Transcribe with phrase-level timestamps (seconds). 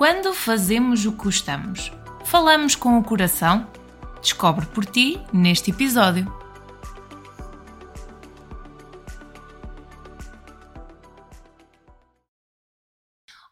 [0.00, 1.92] Quando fazemos o que gostamos,
[2.24, 3.66] falamos com o coração?
[4.22, 6.39] Descobre por ti neste episódio.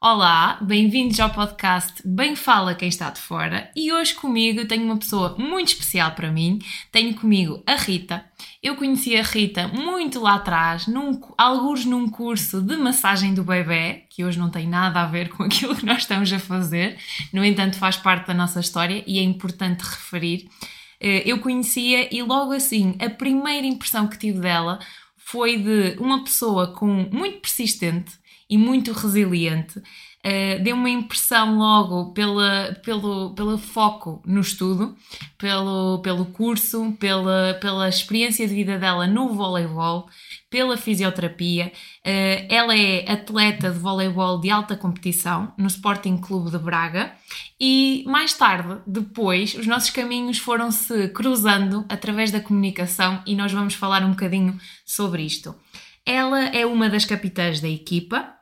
[0.00, 4.96] Olá, bem-vindos ao podcast Bem Fala Quem Está de Fora e hoje comigo tenho uma
[4.96, 6.60] pessoa muito especial para mim.
[6.92, 8.24] Tenho comigo a Rita.
[8.62, 14.04] Eu conheci a Rita muito lá atrás, num, alguns num curso de massagem do bebê,
[14.08, 16.96] que hoje não tem nada a ver com aquilo que nós estamos a fazer,
[17.32, 20.48] no entanto faz parte da nossa história e é importante referir.
[21.00, 24.78] Eh, eu conhecia e logo assim a primeira impressão que tive dela
[25.16, 28.12] foi de uma pessoa com muito persistente
[28.48, 29.78] e muito resiliente.
[29.78, 34.96] Uh, deu uma impressão logo pela, pelo, pelo foco no estudo,
[35.38, 40.08] pelo, pelo curso, pela, pela experiência de vida dela no voleibol,
[40.50, 41.72] pela fisioterapia.
[42.04, 47.12] Uh, ela é atleta de voleibol de alta competição no Sporting Clube de Braga
[47.60, 53.52] e mais tarde, depois, os nossos caminhos foram se cruzando através da comunicação e nós
[53.52, 55.54] vamos falar um bocadinho sobre isto.
[56.06, 58.37] Ela é uma das capitãs da equipa,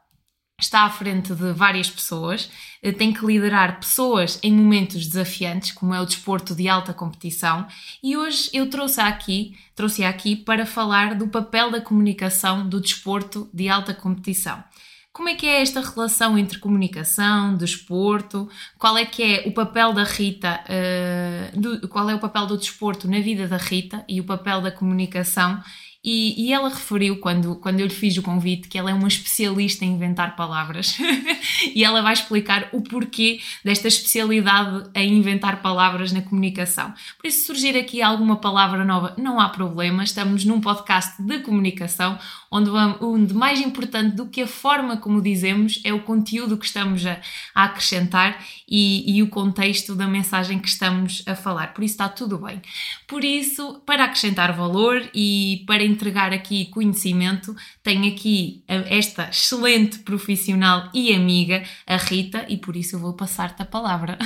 [0.59, 2.51] está à frente de várias pessoas,
[2.83, 7.67] eh, tem que liderar pessoas em momentos desafiantes, como é o desporto de alta competição,
[8.03, 13.51] e hoje eu trouxe aqui, trouxe aqui para falar do papel da comunicação do desporto
[13.53, 14.65] de alta competição.
[15.13, 18.51] Como é que é esta relação entre comunicação, desporto?
[18.79, 20.61] Qual é que é o papel da Rita?
[20.69, 24.61] Uh, do, qual é o papel do desporto na vida da Rita e o papel
[24.61, 25.63] da comunicação
[26.09, 29.09] e, e, ela referiu, quando, quando eu lhe fiz o convite, que ela é uma
[29.09, 30.97] especialista em inventar palavras.
[31.75, 36.95] e ela vai explicar o porquê desta especialidade em inventar palavras na comunicação.
[37.19, 40.05] Por isso, surgir aqui alguma palavra nova, não há problema.
[40.05, 42.17] Estamos num podcast de comunicação,
[42.51, 47.05] onde, onde mais importante do que a forma como dizemos é o conteúdo que estamos
[47.05, 47.21] a,
[47.55, 51.75] a acrescentar e, e o contexto da mensagem que estamos a falar.
[51.75, 52.61] Por isso, está tudo bem.
[53.07, 60.91] Por isso, para acrescentar valor e para entregar aqui conhecimento, tenho aqui esta excelente profissional
[60.93, 64.19] e amiga, a Rita, e por isso eu vou passar-te a palavra.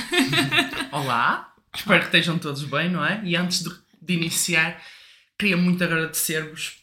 [0.92, 3.20] Olá, espero que estejam todos bem, não é?
[3.25, 3.70] E antes de,
[4.00, 4.81] de iniciar,
[5.38, 6.79] queria muito agradecer-vos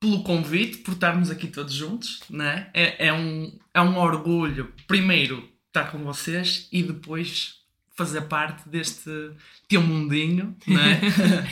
[0.00, 2.70] pelo convite, por estarmos aqui todos juntos, não é?
[2.72, 7.60] É, um, é um orgulho, primeiro, estar com vocês e depois
[7.94, 9.10] fazer parte deste
[9.68, 11.00] teu mundinho, não é?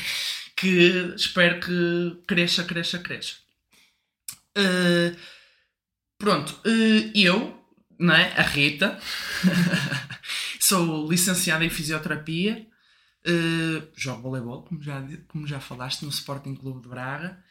[0.57, 3.37] que espero que cresça, cresça, cresça.
[4.57, 5.15] Uh,
[6.17, 7.63] pronto, uh, eu,
[7.99, 8.33] não é?
[8.33, 8.99] a Rita,
[10.59, 12.67] sou licenciada em fisioterapia,
[13.27, 17.45] uh, jogo voleibol, como já, como já falaste, no Sporting Clube de Braga,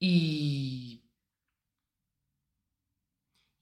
[0.00, 1.00] e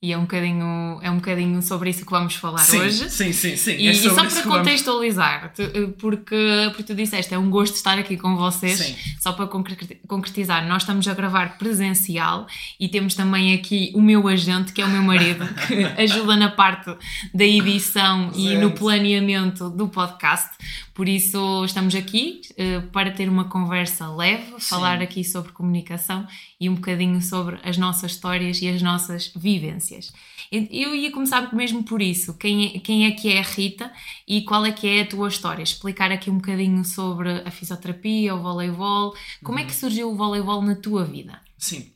[0.03, 3.09] e é um bocadinho, é um bocadinho sobre isso que vamos falar sim, hoje.
[3.09, 3.77] Sim, sim, sim.
[3.77, 5.95] E, é e só para contextualizar, vamos...
[5.99, 6.37] porque,
[6.69, 8.95] porque tu disseste, é um gosto estar aqui com vocês, sim.
[9.19, 12.47] só para concretizar, nós estamos a gravar presencial
[12.79, 16.51] e temos também aqui o meu agente, que é o meu marido, que ajuda na
[16.51, 16.95] parte
[17.33, 20.51] da edição e no planeamento do podcast.
[20.93, 26.27] Por isso estamos aqui uh, para ter uma conversa leve, falar aqui sobre comunicação
[26.59, 30.13] e um bocadinho sobre as nossas histórias e as nossas vivências.
[30.51, 32.35] Eu ia começar mesmo por isso.
[32.39, 33.93] Quem é, quem é que é a Rita
[34.27, 35.63] e qual é que é a tua história?
[35.63, 39.15] Explicar aqui um bocadinho sobre a fisioterapia, o voleibol.
[39.43, 39.65] Como uhum.
[39.65, 41.41] é que surgiu o voleibol na tua vida?
[41.59, 41.93] Sim.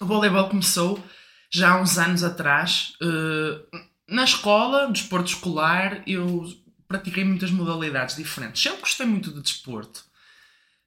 [0.00, 1.02] O voleibol começou
[1.50, 2.94] já há uns anos atrás.
[3.02, 3.78] Uh,
[4.08, 6.46] na escola, no desporto escolar, eu
[6.88, 8.62] pratiquei muitas modalidades diferentes.
[8.62, 10.04] Sempre gostei muito de desporto.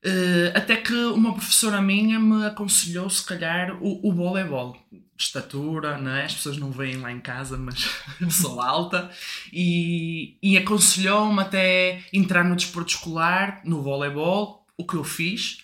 [0.06, 4.78] Uh, até que uma professora minha me aconselhou, se calhar, o, o voleibol.
[5.18, 6.26] Estatura, não é?
[6.26, 7.90] As pessoas não veem lá em casa, mas
[8.22, 9.10] eu sou alta.
[9.52, 15.60] E, e aconselhou-me até entrar no desporto escolar, no voleibol, o que eu fiz.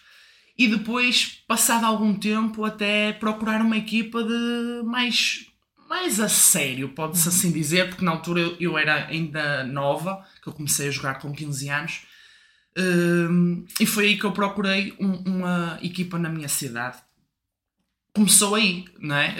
[0.57, 5.45] E depois, passado algum tempo, até procurar uma equipa de mais
[5.89, 7.35] mais a sério, pode-se uhum.
[7.35, 11.19] assim dizer, porque na altura eu, eu, era ainda nova, que eu comecei a jogar
[11.19, 12.03] com 15 anos,
[12.77, 16.97] um, e foi aí que eu procurei um, uma equipa na minha cidade.
[18.13, 19.35] Começou aí, não é?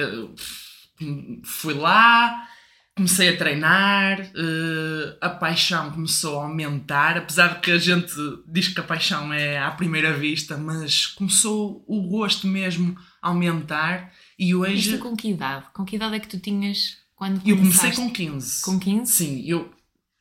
[1.44, 2.48] fui lá,
[2.96, 8.14] comecei a treinar, uh, a paixão começou a aumentar, apesar de que a gente
[8.48, 14.12] diz que a paixão é à primeira vista, mas começou o gosto mesmo a aumentar
[14.38, 14.92] e hoje...
[14.92, 15.66] Isto com que idade?
[15.74, 18.64] Com que idade é que tu tinhas quando Eu comecei com 15.
[18.64, 19.12] Com 15?
[19.12, 19.72] Sim, eu,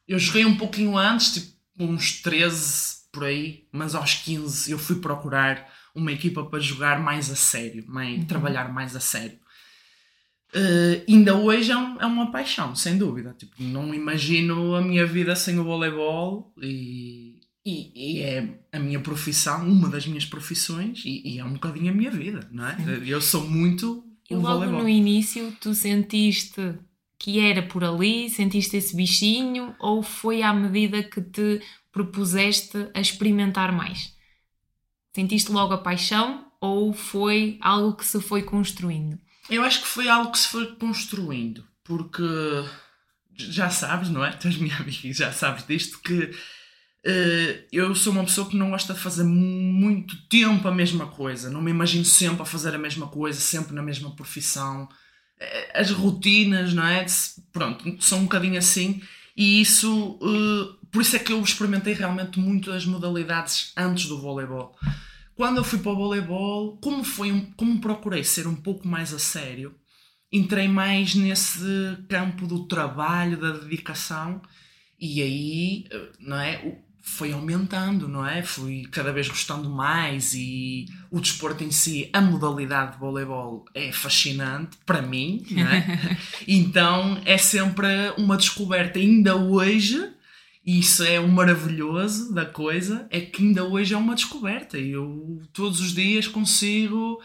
[0.09, 4.97] eu joguei um pouquinho antes, tipo uns 13 por aí, mas aos 15 eu fui
[4.97, 8.27] procurar uma equipa para jogar mais a sério, mais, uhum.
[8.27, 9.39] trabalhar mais a sério.
[10.55, 13.35] Uh, ainda hoje é, um, é, uma paixão, sem dúvida.
[13.39, 19.01] Tipo, não imagino a minha vida sem o voleibol e, e, e é a minha
[19.01, 22.77] profissão, uma das minhas profissões e, e, é um bocadinho a minha vida, não é?
[23.07, 24.05] Eu sou muito.
[24.29, 24.83] E logo voleibol.
[24.83, 26.75] no início tu sentiste
[27.21, 31.61] que era por ali, sentiste esse bichinho ou foi à medida que te
[31.93, 34.15] propuseste a experimentar mais?
[35.15, 39.19] Sentiste logo a paixão ou foi algo que se foi construindo?
[39.49, 42.23] Eu acho que foi algo que se foi construindo, porque
[43.35, 44.33] já sabes, não é?
[44.33, 48.57] Tu és minha amiga e já sabes disto, que uh, eu sou uma pessoa que
[48.57, 51.51] não gosta de fazer muito tempo a mesma coisa.
[51.51, 54.89] Não me imagino sempre a fazer a mesma coisa, sempre na mesma profissão.
[55.39, 57.05] Eh, as rotinas, não é?
[57.53, 59.03] Pronto, são um bocadinho assim.
[59.37, 64.21] E isso, uh, por isso é que eu experimentei realmente muito as modalidades antes do
[64.21, 64.77] voleibol.
[65.35, 69.15] Quando eu fui para o voleibol, como, foi um, como procurei ser um pouco mais
[69.15, 69.75] a sério,
[70.33, 74.43] entrei mais nesse campo do trabalho, da dedicação,
[74.99, 75.87] e aí,
[76.19, 76.79] não é?
[77.03, 78.43] Foi aumentando, não é?
[78.43, 83.91] Fui cada vez gostando mais e o desporto em si, a modalidade de voleibol é
[83.91, 86.19] fascinante para mim, não é?
[86.47, 87.87] então é sempre
[88.19, 88.99] uma descoberta.
[88.99, 90.13] Ainda hoje,
[90.65, 94.79] e isso é o maravilhoso da coisa, é que ainda hoje é uma descoberta.
[94.79, 97.21] Eu todos os dias consigo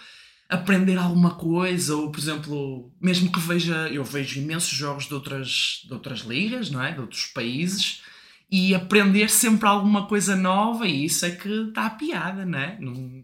[0.47, 5.81] aprender alguma coisa, ou por exemplo, mesmo que veja, eu vejo imensos jogos de outras,
[5.85, 6.91] de outras ligas, não é?
[6.91, 8.01] De outros países,
[8.49, 12.77] e aprender sempre alguma coisa nova, e isso é que está a piada, não é?
[12.79, 13.23] Não,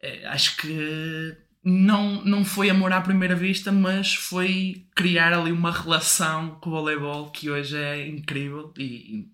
[0.00, 5.70] é, acho que não, não foi amor à primeira vista, mas foi criar ali uma
[5.70, 9.26] relação com o voleibol que hoje é incrível e,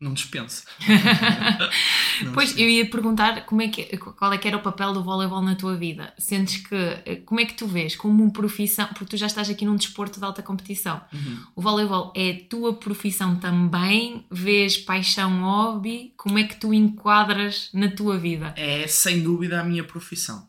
[0.00, 0.64] não dispenso.
[2.22, 2.68] não pois, dispenso.
[2.68, 5.54] eu ia perguntar como é que, qual é que era o papel do voleibol na
[5.54, 6.12] tua vida.
[6.18, 9.64] Sentes que, como é que tu vês como uma profissão, porque tu já estás aqui
[9.64, 11.00] num desporto de alta competição.
[11.12, 11.38] Uhum.
[11.56, 14.24] O voleibol é tua profissão também?
[14.30, 16.12] Vês paixão, hobby?
[16.16, 18.52] Como é que tu enquadras na tua vida?
[18.56, 20.48] É sem dúvida a minha profissão.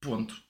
[0.00, 0.45] Ponto.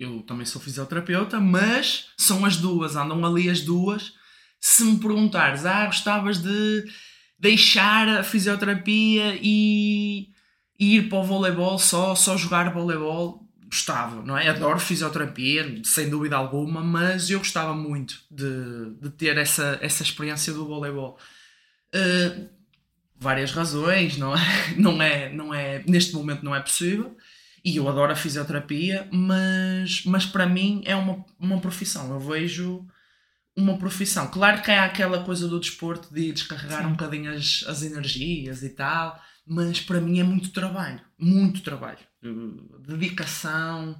[0.00, 4.14] Eu também sou fisioterapeuta, mas são as duas, andam ali as duas.
[4.58, 6.90] Se me perguntares, ah, gostavas de
[7.38, 10.30] deixar a fisioterapia e,
[10.78, 14.48] ir para o voleibol só, só jogar voleibol, gostava, não é?
[14.48, 20.54] Adoro fisioterapia, sem dúvida alguma, mas eu gostava muito de, de ter essa, essa experiência
[20.54, 21.18] do voleibol.
[21.94, 22.48] Uh,
[23.16, 24.40] várias razões, não é?
[24.78, 25.30] não é?
[25.30, 25.84] Não é?
[25.86, 27.14] Neste momento não é possível.
[27.64, 32.10] E eu adoro a fisioterapia, mas, mas para mim é uma, uma profissão.
[32.10, 32.86] Eu vejo
[33.56, 34.28] uma profissão.
[34.28, 36.88] Claro que há aquela coisa do desporto de descarregar Sim.
[36.88, 41.98] um bocadinho as, as energias e tal, mas para mim é muito trabalho, muito trabalho.
[42.86, 43.98] Dedicação,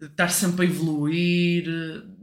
[0.00, 1.66] estar sempre a evoluir.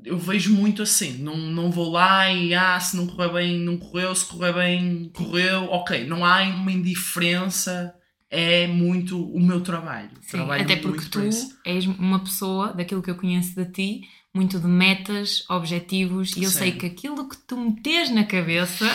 [0.04, 1.18] Eu vejo muito assim.
[1.20, 5.10] Não, não vou lá e ah, se não correr bem, não correu, se correr bem,
[5.14, 5.66] correu.
[5.66, 7.94] Ok, não há uma indiferença.
[8.36, 10.10] É muito o meu trabalho.
[10.22, 11.20] Sim, trabalho até porque tu
[11.64, 14.02] és uma pessoa, daquilo que eu conheço de ti,
[14.34, 16.58] muito de metas, objetivos, e eu Sim.
[16.58, 18.86] sei que aquilo que tu metes na cabeça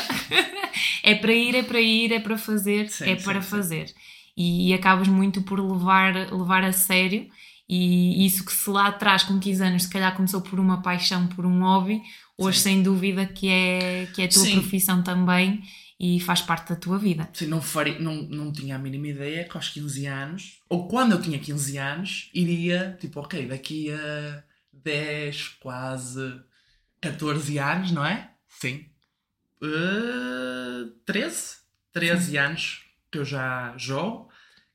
[1.05, 3.95] é para ir, é para ir, é para fazer, sim, é para fazer.
[4.37, 7.29] E, e, acabas muito por levar, levar a sério,
[7.69, 11.29] e isso que se lá atrás, com 15 anos, se calhar começou por uma paixão,
[11.29, 12.03] por um hobby,
[12.37, 15.63] hoje sem dúvida que é, que é a tua profissão também
[16.01, 17.29] e faz parte da tua vida.
[17.33, 21.13] Sim, não, faria, não, não tinha a mínima ideia que aos 15 anos, ou quando
[21.13, 26.41] eu tinha 15 anos, iria, tipo, ok, daqui a 10, quase
[27.01, 28.31] 14 anos, não é?
[28.49, 28.87] Sim.
[29.61, 31.57] Uh, 13?
[31.93, 32.37] 13 Sim.
[32.37, 34.29] anos que eu já jogo,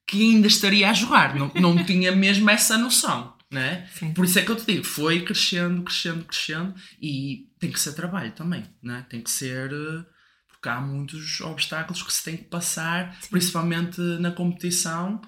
[0.05, 1.35] que ainda estaria a jogar.
[1.35, 3.33] Não, não tinha mesmo essa noção.
[3.49, 3.87] Né?
[4.15, 7.93] Por isso é que eu te digo, foi crescendo, crescendo, crescendo e tem que ser
[7.93, 9.05] trabalho também, né?
[9.07, 10.05] tem que ser eh,
[10.63, 13.32] porque há muitos obstáculos que se tem que passar, Sim.
[13.32, 15.22] principalmente na competição,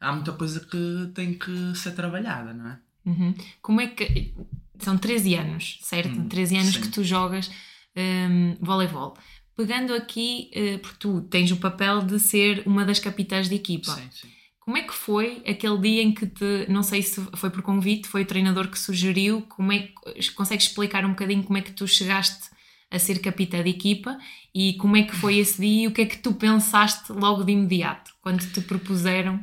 [0.00, 2.78] há muita coisa que tem que ser trabalhada, não é?
[3.04, 3.34] Uhum.
[3.60, 4.34] Como é que.
[4.78, 6.18] São 13 anos, certo?
[6.18, 6.80] Hum, 13 anos sim.
[6.80, 7.50] que tu jogas
[7.96, 9.14] um, voleibol.
[9.56, 13.92] Pegando aqui, uh, porque tu tens o papel de ser uma das capitãs de equipa.
[13.92, 14.28] Sim, sim.
[14.60, 18.06] Como é que foi aquele dia em que te, não sei se foi por convite,
[18.06, 21.72] foi o treinador que sugeriu, como é que, consegues explicar um bocadinho como é que
[21.72, 22.50] tu chegaste
[22.90, 24.18] a ser capitã de equipa
[24.54, 27.44] e como é que foi esse dia e o que é que tu pensaste logo
[27.44, 29.42] de imediato, quando te propuseram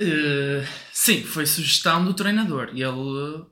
[0.00, 2.70] Uh, sim, foi sugestão do treinador.
[2.70, 3.44] Ele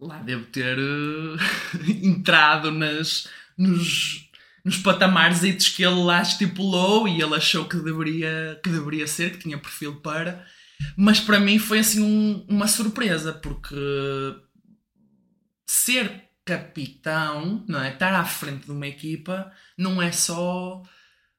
[0.00, 1.38] lá deve ter uh,
[2.02, 4.28] entrado nas, nos,
[4.64, 9.38] nos patamares que ele lá estipulou e ele achou que deveria, que deveria ser, que
[9.38, 10.44] tinha perfil para.
[10.96, 13.76] Mas para mim foi assim um, uma surpresa, porque
[15.64, 17.92] ser capitão, não é?
[17.92, 20.82] Estar à frente de uma equipa não é só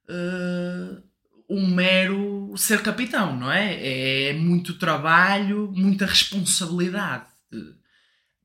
[0.09, 1.03] uh,
[1.49, 4.29] um mero ser capitão, não é?
[4.29, 7.25] É muito trabalho, muita responsabilidade.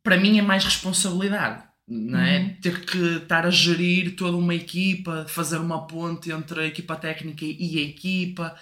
[0.02, 2.38] Para mim é mais responsabilidade, não é?
[2.38, 2.56] Uhum.
[2.60, 7.44] Ter que estar a gerir toda uma equipa, fazer uma ponte entre a equipa técnica
[7.44, 8.54] e a equipa,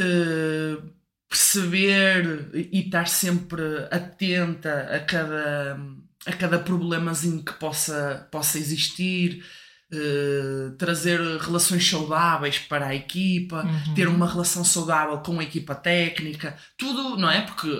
[0.00, 0.96] uh,
[1.28, 5.78] perceber e estar sempre atenta a cada,
[6.26, 9.44] a cada problemazinho que possa, possa existir
[9.88, 13.94] Uh, trazer relações saudáveis para a equipa, uhum.
[13.94, 17.42] ter uma relação saudável com a equipa técnica, tudo, não é?
[17.42, 17.70] Porque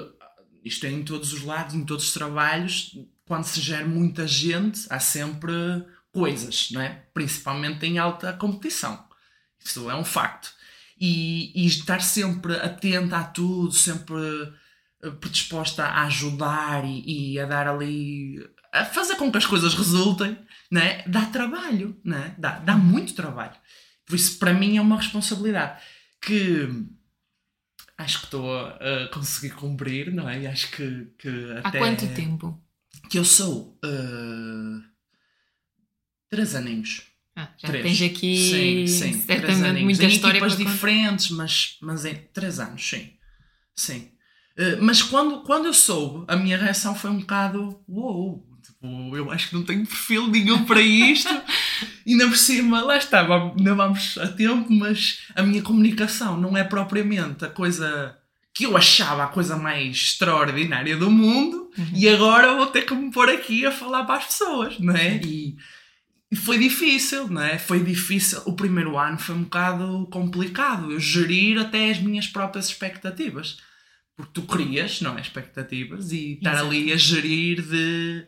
[0.65, 4.87] isto é em todos os lados, em todos os trabalhos, quando se gera muita gente,
[4.89, 5.53] há sempre
[6.13, 7.05] coisas, não é?
[7.13, 9.05] Principalmente em alta competição.
[9.63, 10.51] Isso é um facto.
[10.99, 14.15] E, e estar sempre atenta a tudo, sempre
[15.13, 18.45] predisposta a ajudar e, e a dar ali.
[18.73, 20.37] a fazer com que as coisas resultem
[20.71, 21.03] né?
[21.07, 22.35] dá trabalho, né?
[22.39, 23.57] dá, dá muito trabalho.
[24.05, 25.83] Por isso, para mim, é uma responsabilidade
[26.21, 26.69] que
[27.99, 30.43] acho que estou a, conseguir cumprir, não é?
[30.43, 31.79] E acho que, que até.
[31.79, 32.63] Há quanto tempo?
[33.11, 33.79] Que eu sou.
[33.85, 34.83] Uh,
[36.29, 37.03] três aninhos.
[37.35, 37.85] Ah, já três.
[37.85, 42.89] tens aqui sim, sim, certamente muita em história equipas diferentes, mas, mas em três anos,
[42.89, 43.13] sim.
[43.75, 44.11] Sim.
[44.59, 49.17] Uh, mas quando, quando eu soube, a minha reação foi um bocado uou, wow, Tipo,
[49.17, 51.33] eu acho que não tenho perfil nenhum para isto.
[52.05, 56.57] e ainda por cima, lá está, ainda vamos a tempo, mas a minha comunicação não
[56.57, 58.17] é propriamente a coisa
[58.53, 61.91] que eu achava a coisa mais extraordinária do mundo uhum.
[61.95, 65.21] e agora vou ter que me pôr aqui a falar para as pessoas, não é?
[65.23, 65.57] E,
[66.31, 67.59] e foi difícil, não é?
[67.59, 68.41] Foi difícil.
[68.47, 70.91] O primeiro ano foi um bocado complicado.
[70.91, 73.59] Eu gerir até as minhas próprias expectativas.
[74.17, 75.21] Porque tu crias, não é?
[75.21, 78.27] Expectativas e estar ali a gerir de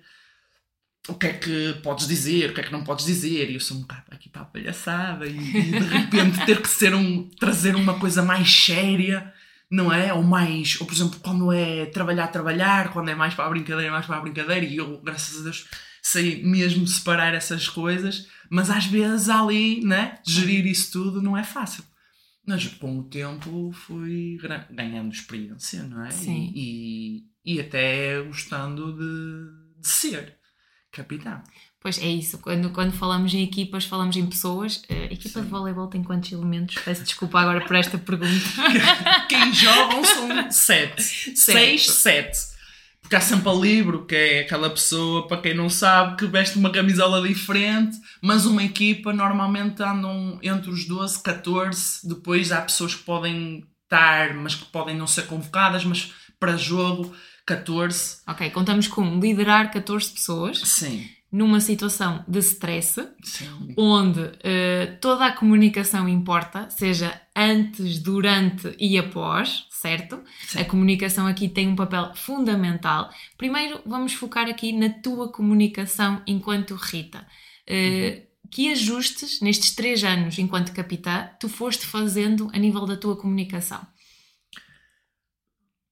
[1.09, 3.61] o que é que podes dizer, o que é que não podes dizer, e eu
[3.61, 7.27] sou um bocado aqui para a palhaçada, e, e de repente ter que ser um,
[7.41, 9.33] trazer uma coisa mais séria,
[9.71, 10.13] não é?
[10.13, 13.91] Ou mais, ou por exemplo, quando é trabalhar, trabalhar, quando é mais para a brincadeira,
[13.91, 15.67] mais para a brincadeira, e eu, graças a Deus,
[16.03, 20.19] sei mesmo separar essas coisas, mas às vezes ali, né?
[20.27, 21.85] Gerir isso tudo não é fácil.
[22.49, 24.39] Mas com o tempo fui
[24.71, 26.11] ganhando experiência, não é?
[26.11, 26.51] Sim.
[26.55, 30.39] E, e, e até gostando de, de ser.
[30.91, 31.43] Capitão.
[31.79, 34.83] Pois é isso, quando, quando falamos em equipas, falamos em pessoas.
[34.89, 35.45] A equipa Sim.
[35.45, 36.77] de voleibol tem quantos elementos?
[36.83, 38.33] Peço desculpa agora por esta pergunta.
[39.29, 41.03] Quem jogam são sete.
[41.03, 42.39] Seis, sete.
[43.09, 46.59] Porque há sempre a Libro, que é aquela pessoa, para quem não sabe, que veste
[46.59, 52.07] uma camisola diferente, mas uma equipa normalmente andam entre os 12, 14.
[52.07, 57.11] Depois há pessoas que podem estar, mas que podem não ser convocadas, mas para jogo
[57.47, 58.19] 14.
[58.27, 60.59] Ok, contamos com liderar 14 pessoas.
[60.59, 61.09] Sim.
[61.33, 63.75] Numa situação de stress, Sim.
[63.79, 70.21] onde uh, toda a comunicação importa, seja antes, durante e após, certo?
[70.47, 70.61] Sim.
[70.61, 73.11] A comunicação aqui tem um papel fundamental.
[73.37, 77.27] Primeiro, vamos focar aqui na tua comunicação enquanto Rita.
[77.69, 78.23] Uh, uhum.
[78.51, 83.87] Que ajustes nestes três anos enquanto capitã tu foste fazendo a nível da tua comunicação?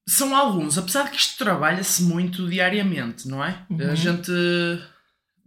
[0.09, 3.67] são alguns, apesar de que isto trabalha-se muito diariamente, não é?
[3.69, 3.91] Uhum.
[3.91, 4.31] A gente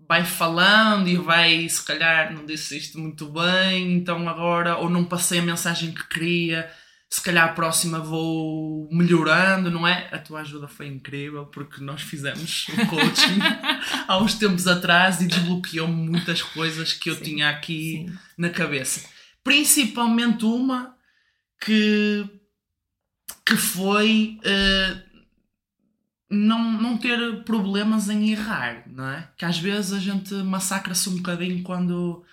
[0.10, 5.06] vai falando e vai, se calhar, não disse isto muito bem, então agora, ou não
[5.06, 6.68] passei a mensagem que queria,
[7.08, 10.10] se calhar a próxima vou melhorando, não é?
[10.12, 13.40] A tua ajuda foi incrível porque nós fizemos o coaching
[14.08, 18.18] há uns tempos atrás e desbloqueou-me muitas coisas que eu sim, tinha aqui sim.
[18.36, 19.08] na cabeça.
[19.44, 20.96] Principalmente uma
[21.64, 22.28] que
[23.46, 25.09] que foi uh,
[26.30, 29.28] não, não ter problemas em errar, não é?
[29.36, 32.24] Que às vezes a gente massacra-se um bocadinho quando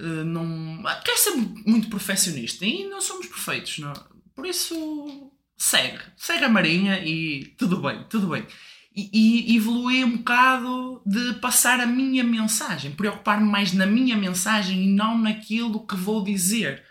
[0.00, 0.82] uh, não.
[1.04, 3.92] Quer ser muito perfeccionista e não somos perfeitos, não?
[4.34, 8.44] Por isso, segue, segue a Marinha e tudo bem, tudo bem.
[8.92, 14.82] E, e evoluir um bocado de passar a minha mensagem, preocupar-me mais na minha mensagem
[14.82, 16.82] e não naquilo que vou dizer.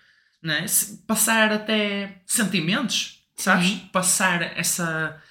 [0.42, 0.66] Não é?
[1.06, 3.72] Passar até sentimentos, sabes?
[3.72, 3.80] Uhum.
[3.90, 5.22] Passar essa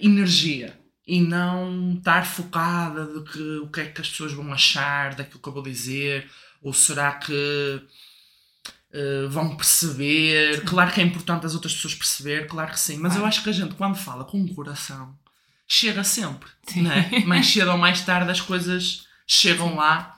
[0.00, 5.14] energia e não estar focada de que o que é que as pessoas vão achar
[5.14, 7.82] daquilo que eu vou dizer, ou será que
[8.92, 10.62] uh, vão perceber?
[10.64, 13.24] Claro que é importante as outras pessoas perceber, claro que sim, mas claro.
[13.24, 15.18] eu acho que a gente, quando fala com o coração,
[15.66, 16.82] chega sempre, sim.
[16.82, 17.20] não é?
[17.24, 19.76] mais cedo ou mais tarde as coisas chegam sim.
[19.76, 20.14] lá.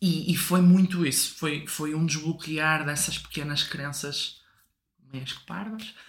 [0.00, 4.41] E, e, foi muito isso, foi, foi um desbloquear dessas pequenas crenças
[5.12, 5.94] meias que parvas.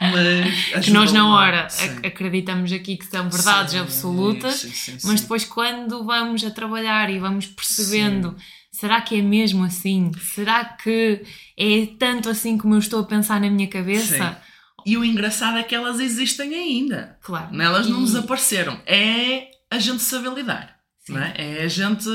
[0.00, 1.84] mas que nós na hora sim.
[1.84, 7.10] ac- acreditamos aqui que são verdades Sim, absolutas, sim, mas depois quando vamos a trabalhar
[7.10, 8.36] e vamos percebendo,
[8.70, 10.10] será que é mesmo assim?
[10.34, 11.22] Será que
[11.56, 14.40] é tanto assim como eu estou a pensar na minha cabeça?
[14.86, 17.18] E o engraçado é que elas existem ainda.
[17.22, 17.60] Claro.
[17.60, 18.80] Elas não E- desapareceram.
[18.86, 20.76] É a gente saber lidar.
[21.04, 21.14] Sim.
[21.14, 21.34] Não é?
[21.36, 22.08] é a gente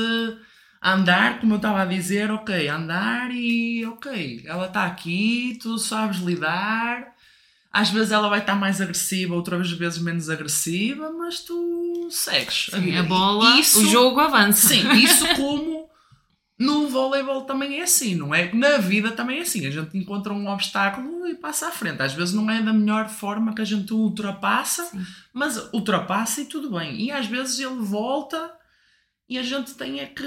[0.84, 6.18] andar, como eu estava a dizer, ok, andar e ok, ela está aqui, tu sabes
[6.18, 7.14] lidar.
[7.72, 12.66] Às vezes ela vai estar mais agressiva, outras vezes menos agressiva, mas tu segues.
[12.70, 14.68] Sim, a bola, Isso- o jogo avança.
[14.68, 15.88] Sim, isso como
[16.56, 18.52] no voleibol também é assim, não é?
[18.54, 19.66] Na vida também é assim.
[19.66, 22.00] A gente encontra um obstáculo e passa à frente.
[22.00, 25.04] Às vezes não é da melhor forma que a gente ultrapassa, Sim.
[25.32, 27.00] mas ultrapassa e tudo bem.
[27.06, 28.52] E às vezes ele volta
[29.34, 30.24] e a gente tem é que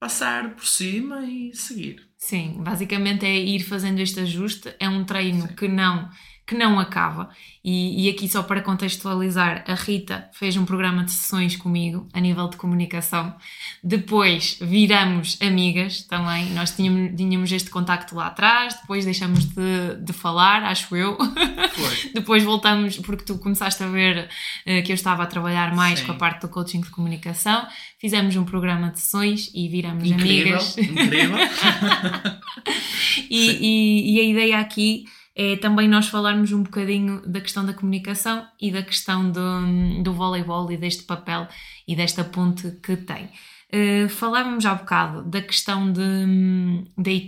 [0.00, 2.08] passar por cima e seguir.
[2.16, 4.74] Sim, basicamente é ir fazendo este ajuste.
[4.80, 5.54] É um treino Sim.
[5.54, 6.08] que não
[6.46, 7.30] que não acaba.
[7.64, 12.18] E, e aqui só para contextualizar, a Rita fez um programa de sessões comigo a
[12.20, 13.34] nível de comunicação.
[13.82, 16.50] Depois viramos amigas também.
[16.50, 21.16] Nós tínhamos, tínhamos este contacto lá atrás, depois deixamos de, de falar, acho eu.
[22.12, 24.28] Depois voltamos, porque tu começaste a ver
[24.66, 26.06] eh, que eu estava a trabalhar mais Sim.
[26.06, 27.66] com a parte do coaching de comunicação.
[27.98, 30.76] Fizemos um programa de sessões e viramos Incrível, amigas.
[30.78, 31.36] incrível.
[33.30, 37.72] E, e- e a ideia aqui é também nós falarmos um bocadinho da questão da
[37.72, 41.48] comunicação e da questão do, do voleibol e deste papel
[41.88, 43.30] e desta ponte que tem.
[43.74, 46.02] Uh, falávamos há bocado da questão de,
[46.98, 47.24] de,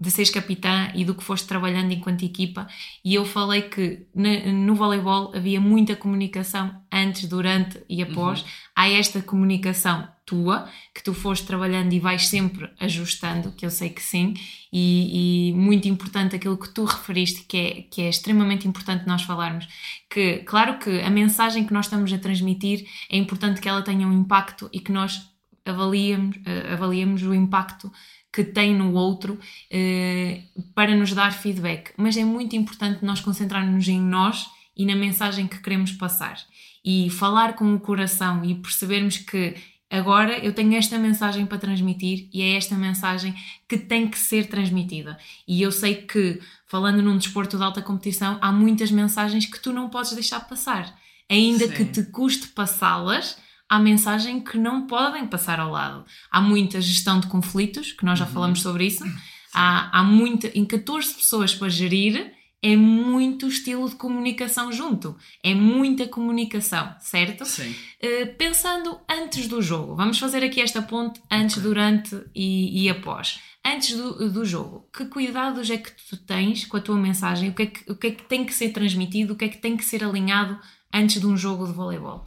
[0.00, 2.68] de seres capitã e do que foste trabalhando enquanto equipa,
[3.04, 8.44] e eu falei que na- no voleibol havia muita comunicação antes, durante e após.
[8.76, 13.88] Há esta comunicação tua que tu foste trabalhando e vais sempre ajustando, que eu sei
[13.90, 14.34] que sim,
[14.72, 19.22] e, e muito importante aquilo que tu referiste, que é, que é extremamente importante nós
[19.22, 19.66] falarmos,
[20.10, 24.06] que claro que a mensagem que nós estamos a transmitir é importante que ela tenha
[24.06, 25.22] um impacto e que nós
[25.64, 27.90] avaliemos, eh, avaliemos o impacto
[28.32, 29.38] que tem no outro
[29.70, 30.42] eh,
[30.74, 31.92] para nos dar feedback.
[31.96, 36.36] Mas é muito importante nós concentrarmos em nós e na mensagem que queremos passar.
[36.84, 39.54] E falar com o coração e percebermos que
[39.90, 43.34] agora eu tenho esta mensagem para transmitir e é esta mensagem
[43.68, 45.18] que tem que ser transmitida.
[45.46, 49.72] E eu sei que, falando num desporto de alta competição, há muitas mensagens que tu
[49.72, 50.94] não podes deixar passar.
[51.30, 51.72] Ainda Sim.
[51.72, 53.36] que te custe passá-las,
[53.68, 56.04] há mensagem que não podem passar ao lado.
[56.30, 58.32] Há muita gestão de conflitos, que nós já Uhum.
[58.32, 59.04] falamos sobre isso.
[59.52, 62.32] Há, há muita, em 14 pessoas para gerir,
[62.66, 65.16] é muito estilo de comunicação junto.
[65.40, 67.44] É muita comunicação, certo?
[67.44, 67.70] Sim.
[67.70, 73.38] Uh, pensando antes do jogo, vamos fazer aqui esta ponte antes, durante e, e após.
[73.64, 77.50] Antes do, do jogo, que cuidados é que tu tens com a tua mensagem?
[77.50, 79.34] O que, é que, o que é que tem que ser transmitido?
[79.34, 80.58] O que é que tem que ser alinhado
[80.92, 82.24] antes de um jogo de voleibol?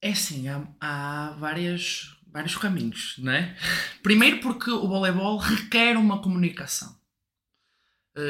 [0.00, 3.54] É assim, há, há várias, vários caminhos, não é?
[4.02, 7.03] Primeiro porque o voleibol requer uma comunicação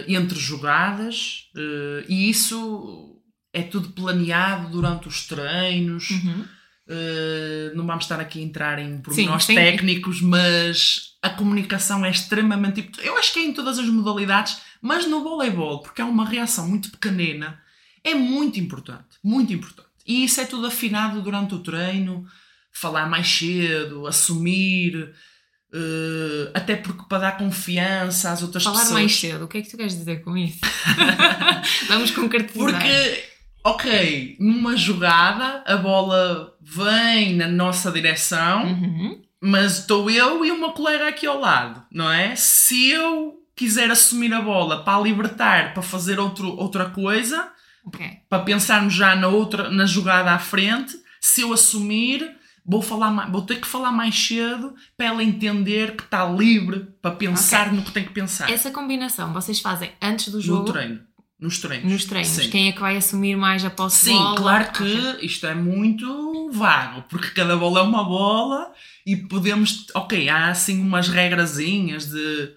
[0.09, 3.21] entre jogadas eh, e isso
[3.53, 6.11] é tudo planeado durante os treinos.
[6.11, 6.45] Uhum.
[6.87, 9.55] Uh, não vamos estar aqui a entrar em pormenores sim.
[9.55, 13.09] técnicos, mas a comunicação é extremamente importante.
[13.09, 16.69] Eu acho que é em todas as modalidades, mas no voleibol, porque há uma reação
[16.69, 17.59] muito pequenina,
[18.03, 19.17] é muito importante.
[19.23, 19.89] Muito importante.
[20.07, 22.27] E isso é tudo afinado durante o treino,
[22.71, 25.15] falar mais cedo, assumir.
[25.75, 28.93] Uh, até porque para dar confiança às outras Falar pessoas.
[28.95, 30.61] mais cedo, o que é que tu queres dizer com isso?
[31.89, 32.71] vamos concretizar.
[32.73, 33.25] Porque,
[33.65, 39.21] ok, numa jogada a bola vem na nossa direção, Uhum.
[39.43, 42.35] mas estou eu e uma colega aqui ao lado, não é?
[42.37, 47.49] Se eu quiser assumir a bola para a libertar, para fazer outro, outra coisa,
[47.87, 48.05] Ok.
[48.29, 52.29] para pensarmos já na outra na jogada à frente, se eu assumir,
[52.65, 56.87] vou, falar, ma- vou ter que falar mais cedo para ela entender que está livre
[57.03, 58.51] para pensar no que tem que pensar.
[58.51, 61.01] Essa combinação vocês fazem antes do no jogo, treino.
[61.39, 61.93] Nos treinos.
[61.93, 62.31] nos treinos.
[62.31, 62.49] Sim.
[62.49, 64.37] Quem é que vai assumir mais a posse Sim, bola?
[64.37, 65.19] claro que Ok.
[65.27, 68.73] isto é muito vago, porque cada bola é uma bola
[69.05, 69.87] e podemos.
[69.95, 72.51] Ok, há assim umas regrazinhas de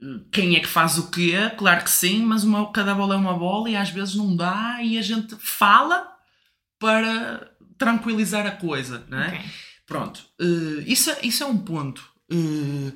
[0.00, 3.18] eh, quem é que faz o quê, claro que sim, mas uma, cada bola é
[3.18, 6.06] uma bola e às vezes não dá e a gente fala
[6.78, 9.28] para tranquilizar a coisa, não é?
[9.28, 9.40] Ok.
[9.86, 12.02] Pronto, eh, isso, é- isso é um ponto.
[12.30, 12.92] Eh,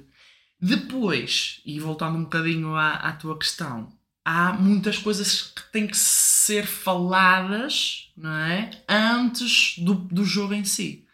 [0.61, 3.93] depois, e voltando um bocadinho à, à tua questão,
[4.25, 8.71] há muitas coisas que têm que ser faladas não é?
[8.88, 11.07] antes do, do jogo em si.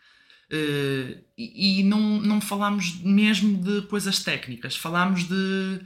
[0.51, 5.81] Eh, e e não, não falamos mesmo de coisas técnicas, falamos de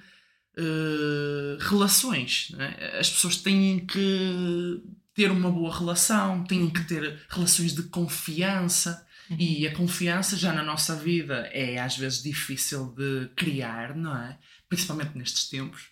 [0.59, 2.53] uh, relações.
[2.59, 2.99] É?
[2.99, 4.83] As pessoas têm que
[5.19, 9.05] ter uma boa relação, têm que ter relações de confiança.
[9.29, 9.37] Uhum.
[9.37, 14.39] E a confiança já na nossa vida é às vezes difícil de criar, não é?
[14.69, 15.91] Principalmente nestes tempos.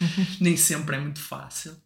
[0.00, 0.26] Uhum.
[0.40, 1.76] Nem sempre é muito fácil.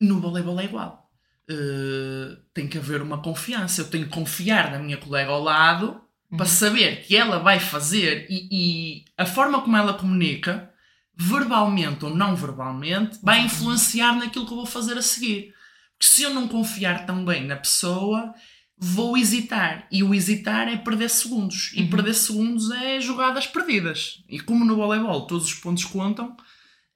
[0.00, 1.10] No voleibol é igual.
[1.50, 3.80] Uh, tem que haver uma confiança.
[3.80, 6.36] Eu tenho que confiar na minha colega ao lado uhum.
[6.36, 10.72] para saber que ela vai fazer e, e, a forma como ela comunica,
[11.18, 15.52] verbalmente ou não verbalmente, vai influenciar naquilo que eu vou fazer a seguir.
[15.98, 18.32] Porque se eu não confiar também na pessoa,
[18.78, 19.88] vou hesitar.
[19.90, 21.72] E o hesitar é perder segundos.
[21.74, 21.90] E uhum.
[21.90, 24.22] perder segundos é jogadas perdidas.
[24.28, 26.36] E como no voleibol todos os pontos contam,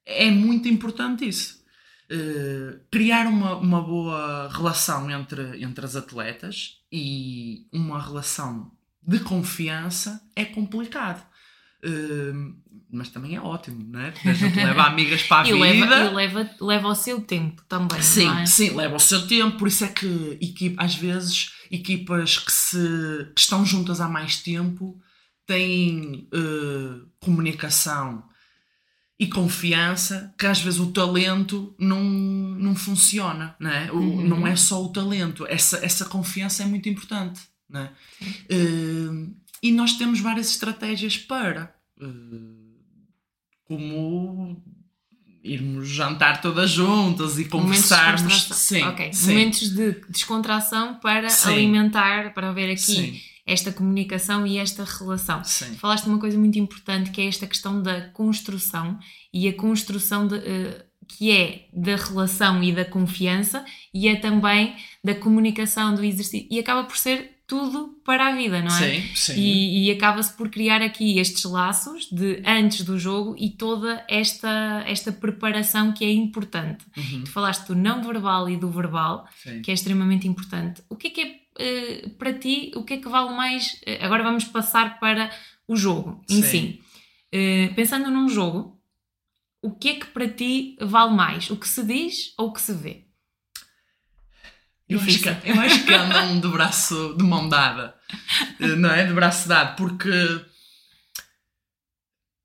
[0.06, 1.60] é muito importante isso.
[2.08, 8.70] Uh, criar uma, uma boa relação entre, entre as atletas e uma relação
[9.02, 11.26] de confiança é complicado.
[11.84, 12.54] Uh,
[12.92, 14.12] mas também é ótimo, não é?
[14.24, 15.86] A gente leva amigas para a e vida.
[15.86, 18.02] Leva, e leva, leva o seu tempo também.
[18.02, 18.46] Sim, é?
[18.46, 19.56] sim, leva o seu tempo.
[19.56, 24.36] Por isso é que equipe, às vezes equipas que, se, que estão juntas há mais
[24.36, 25.00] tempo
[25.46, 28.22] têm uh, comunicação
[29.18, 33.90] e confiança que às vezes o talento não, não funciona, não é?
[33.90, 34.28] O, uhum.
[34.28, 37.90] Não é só o talento, essa, essa confiança é muito importante, não é?
[38.50, 42.61] Uh, e nós temos várias estratégias para, uh,
[43.76, 44.62] como
[45.42, 48.48] irmos jantar todas juntas e conversarmos.
[48.48, 49.12] De sim, okay.
[49.12, 49.30] sim.
[49.30, 51.52] Momentos de descontração para sim.
[51.52, 52.80] alimentar, para ver aqui.
[52.80, 55.42] Sim esta comunicação e esta relação.
[55.42, 55.74] Sim.
[55.74, 58.98] Falaste de uma coisa muito importante que é esta questão da construção
[59.34, 64.76] e a construção de, uh, que é da relação e da confiança e é também
[65.02, 69.02] da comunicação, do exercício e acaba por ser tudo para a vida, não é?
[69.02, 69.34] Sim, sim.
[69.38, 74.82] E, e acaba-se por criar aqui estes laços de antes do jogo e toda esta,
[74.86, 76.86] esta preparação que é importante.
[76.96, 77.24] Uhum.
[77.24, 79.60] Tu falaste do não verbal e do verbal, sim.
[79.60, 80.82] que é extremamente importante.
[80.88, 83.74] O que é que é uh, para ti, o que é que vale mais?
[83.86, 85.30] Uh, agora vamos passar para
[85.68, 86.80] o jogo em si.
[87.34, 88.80] Uh, pensando num jogo,
[89.62, 91.50] o que é que para ti vale mais?
[91.50, 93.11] O que se diz ou o que se vê?
[94.92, 97.94] Eu acho, que, eu acho que andam de braço, de mão dada,
[98.78, 99.04] não é?
[99.04, 100.10] De braço dado, porque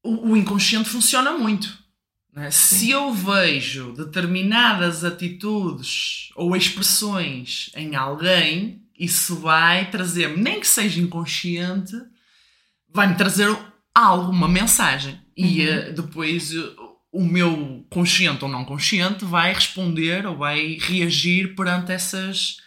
[0.04, 1.78] o, o inconsciente funciona muito.
[2.36, 2.52] É?
[2.52, 11.02] Se eu vejo determinadas atitudes ou expressões em alguém, isso vai trazer-me, nem que seja
[11.02, 11.96] inconsciente,
[12.94, 13.56] vai-me trazer
[13.94, 15.20] algo, uma mensagem.
[15.36, 15.90] E uhum.
[15.90, 16.87] uh, depois uh,
[17.18, 22.58] o meu consciente ou não consciente vai responder ou vai reagir perante essas,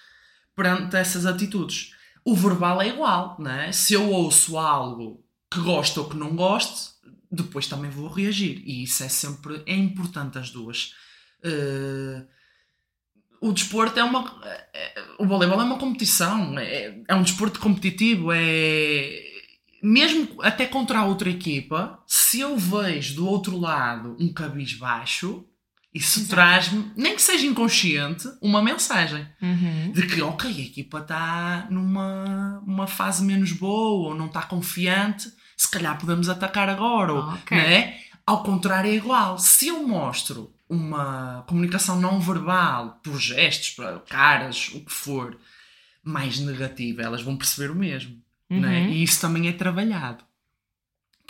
[0.57, 1.93] perante essas atitudes.
[2.25, 3.71] O verbal é igual, não é?
[3.71, 6.91] Se eu ouço algo que gosto ou que não gosto,
[7.31, 8.61] depois também vou reagir.
[8.67, 10.95] E isso é sempre é importante as duas.
[11.45, 12.27] Uh,
[13.41, 14.37] o desporto é uma.
[14.75, 19.30] É, o voleibol é uma competição, é, é um desporto competitivo, é.
[19.83, 25.45] Mesmo até contra a outra equipa, se eu vejo do outro lado um cabisbaixo,
[25.93, 29.91] isso traz-me, nem que seja inconsciente, uma mensagem uhum.
[29.91, 35.29] de que, ok, a equipa está numa uma fase menos boa ou não está confiante,
[35.57, 37.59] se calhar podemos atacar agora, oh, okay.
[37.59, 38.01] né?
[38.25, 39.39] Ao contrário, é igual.
[39.39, 43.75] Se eu mostro uma comunicação não verbal, por gestos,
[44.09, 45.37] caras, o que for,
[46.05, 48.17] mais negativa, elas vão perceber o mesmo.
[48.51, 48.61] Uhum.
[48.61, 48.91] Né?
[48.91, 50.25] E isso também é trabalhado.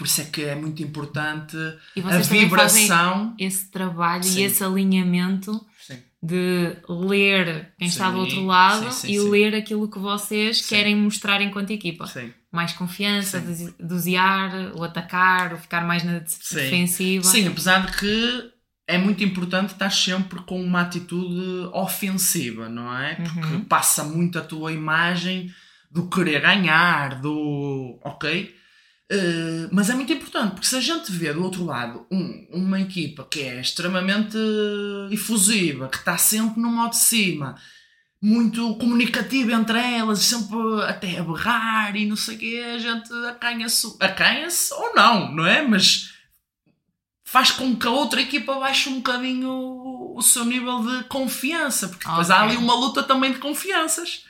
[0.01, 1.57] Por isso é que é muito importante
[2.03, 3.35] a vibração.
[3.39, 4.41] Esse trabalho sim.
[4.41, 5.99] e esse alinhamento sim.
[6.23, 11.43] de ler quem sim, está do outro lado e ler aquilo que vocês querem mostrar
[11.43, 12.07] enquanto equipa.
[12.51, 13.45] Mais confiança,
[13.79, 17.23] dosear, o atacar, o ficar mais na defensiva.
[17.23, 18.51] Sim, apesar de que
[18.87, 23.17] é muito importante estar sempre com uma atitude ofensiva, não é?
[23.17, 23.65] Porque uhum.
[23.65, 25.53] passa muito a tua imagem
[25.91, 27.99] do querer ganhar, do.
[28.05, 28.55] Ok?
[29.13, 32.81] Uh, mas é muito importante, porque se a gente vê do outro lado um, uma
[32.81, 34.39] equipa que é extremamente
[35.11, 37.57] efusiva, que está sempre no modo de cima,
[38.23, 43.13] muito comunicativa entre elas, sempre até a berrar e não sei o quê, a gente
[43.29, 44.47] acanha-se acanha
[44.79, 45.61] ou não, não é?
[45.63, 46.13] Mas
[47.25, 51.89] faz com que a outra equipa baixe um bocadinho o, o seu nível de confiança,
[51.89, 52.41] porque depois okay.
[52.41, 54.25] há ali uma luta também de confianças.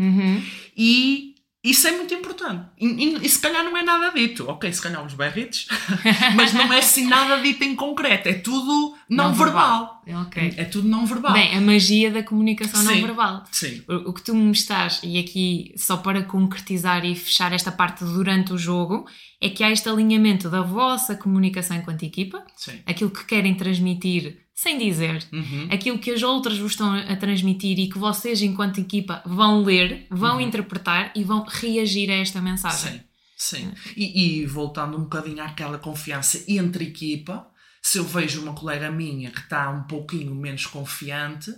[0.00, 0.42] Uhum.
[0.76, 1.30] E
[1.62, 2.64] Isso é muito importante.
[2.80, 4.48] E, e- e se calhar não é nada dito.
[4.48, 5.66] Ok, se calhar uns berritos,
[6.34, 8.30] mas não é assim nada dito em concreto.
[8.30, 10.02] É tudo não, Não verbal.
[10.26, 10.54] Ok.
[10.56, 11.34] É tudo não verbal.
[11.34, 13.02] Bem, a magia da comunicação não Sim.
[13.02, 13.44] verbal.
[13.52, 13.82] Sim.
[13.86, 18.04] O o que tu me estás, e aqui só para concretizar e fechar esta parte
[18.04, 19.04] durante o jogo,
[19.38, 22.78] é que há este alinhamento da vossa comunicação enquanto equipa, Sim.
[22.86, 25.68] aquilo que querem transmitir sem dizer, Uhum.
[25.70, 30.06] aquilo que as outras vos estão a transmitir e que vocês, enquanto equipa, vão ler,
[30.10, 30.40] vão Uhum.
[30.42, 33.02] interpretar e vão reagir a esta mensagem.
[33.38, 33.72] Sim, sim.
[33.96, 37.46] E, e voltando um bocadinho àquela confiança entre equipa,
[37.80, 41.50] se eu vejo uma colega minha que está um pouquinho menos confiante,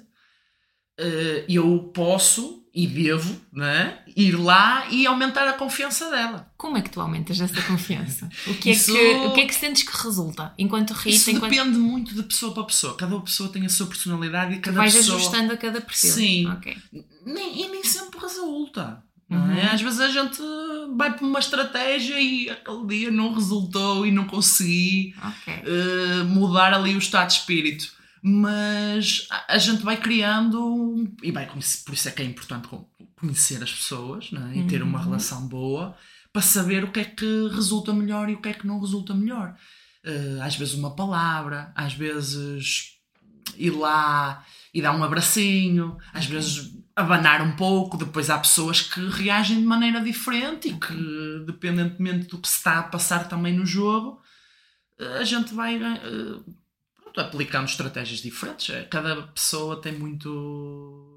[0.96, 6.50] eh, eu posso e devo né, ir lá e aumentar a confiança dela.
[6.56, 8.28] Como é que tu aumentas essa confiança?
[8.46, 10.54] O que, Isso- é que, o que é que sentes que resulta?
[10.58, 12.96] Enquanto Rita, Isso enquanto depende muito de pessoa para pessoa.
[12.96, 15.18] Cada pessoa tem a sua personalidade e cada vais pessoa.
[15.18, 16.10] ajustando a cada perfil.
[16.12, 16.46] Sim.
[16.48, 16.76] Ok.
[17.26, 19.02] Nem, e nem sempre resulta.
[19.28, 19.52] não Uhum.
[19.52, 19.70] é?
[19.72, 20.38] Às vezes a gente
[20.96, 25.14] vai por uma estratégia e aquele dia não resultou e não consegui.
[25.22, 25.54] Ok.
[25.54, 27.92] eh, mudar ali o estado de espírito.
[28.22, 32.68] Mas a, a gente vai criando e vai conhecer, por isso é que é importante
[32.68, 34.56] con- conhecer as pessoas não é?
[34.58, 35.04] e ter uma Uhum.
[35.06, 35.96] relação boa
[36.32, 39.12] para saber o que é que resulta melhor e o que é que não resulta
[39.12, 39.54] melhor.
[40.04, 42.92] Eh, às vezes uma palavra, às vezes
[43.56, 49.00] ir lá e dar um abracinho, às vezes abanar um pouco, depois há pessoas que
[49.08, 53.66] reagem de maneira diferente e que, dependentemente do que se está a passar também no
[53.66, 54.20] jogo,
[54.98, 56.40] eh, a gente vai eh,
[57.12, 58.74] pronto, aplicando estratégias diferentes.
[58.74, 61.08] Eh, Cada pessoa tem muito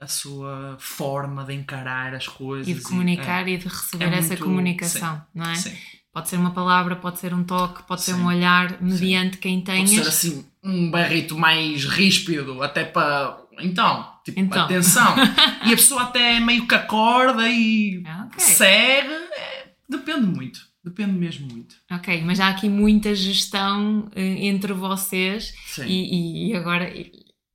[0.00, 2.66] a sua forma de encarar as coisas.
[2.68, 5.54] E de comunicar e de receber é essa muito- comunicação, não é?
[5.54, 5.76] Sim.
[6.12, 8.20] Pode ser uma palavra, pode ser um toque, pode ser Sim.
[8.20, 10.06] um olhar, mediante quem Pode ser tenhas.
[10.08, 13.38] assim um barrito mais ríspido, até para.
[13.60, 14.64] Então, tipo, Então.
[14.64, 15.14] atenção.
[15.64, 18.40] e a pessoa até meio que acorda e Ah, ok.
[18.40, 19.08] segue.
[19.10, 20.60] É, depende muito.
[20.84, 21.76] Depende mesmo muito.
[21.90, 25.86] Ok, mas há aqui muita gestão eh, entre vocês Sim.
[25.86, 26.92] e, e agora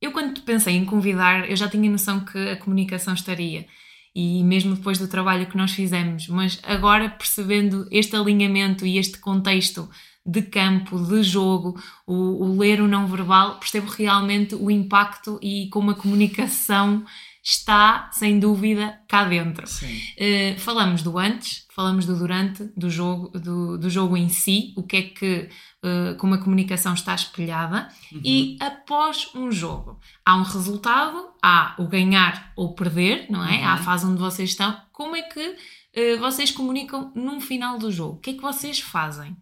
[0.00, 3.66] eu quando pensei em convidar eu já tinha noção que a comunicação estaria
[4.14, 9.18] e mesmo depois do trabalho que nós fizemos, mas agora percebendo este alinhamento e este
[9.18, 9.88] contexto
[10.24, 15.68] de campo, de jogo, o, o ler o não verbal, percebo realmente o impacto e
[15.70, 17.04] como a comunicação
[17.50, 19.64] está, sem dúvida, cá dentro.
[19.64, 24.82] Uh, falamos do antes, falamos do durante, do jogo, do, do jogo em si, o
[24.82, 25.48] que é que,
[25.82, 28.20] uh, como a comunicação está espelhada, Uhum.
[28.22, 29.98] e após um jogo.
[30.26, 33.58] Há um resultado, há o ganhar ou perder, não é?
[33.60, 33.64] Uhum.
[33.64, 34.78] Há a fase onde vocês estão.
[34.92, 38.16] Como é que uh, vocês comunicam no final do jogo?
[38.16, 39.34] O que é que vocês fazem?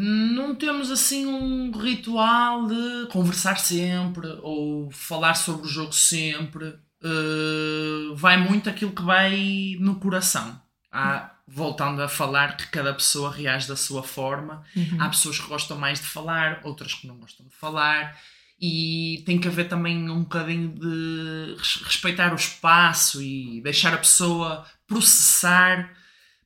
[0.00, 6.66] Não temos assim um ritual de conversar sempre ou falar sobre o jogo sempre.
[7.02, 10.60] Uh, vai muito aquilo que vai no coração.
[10.92, 14.62] Há, voltando a falar que cada pessoa reage da sua forma.
[14.76, 14.98] Uhum.
[15.00, 18.16] Há pessoas que gostam mais de falar, outras que não gostam de falar.
[18.60, 23.98] E tem que haver também um bocadinho de res- respeitar o espaço e deixar a
[23.98, 25.92] pessoa processar,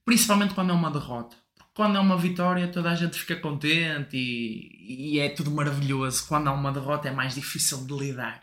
[0.06, 1.36] principalmente quando é uma derrota.
[1.74, 6.26] Quando é uma vitória, toda a gente fica contente e, e é tudo maravilhoso.
[6.26, 8.42] Quando há uma derrota, é mais difícil de lidar.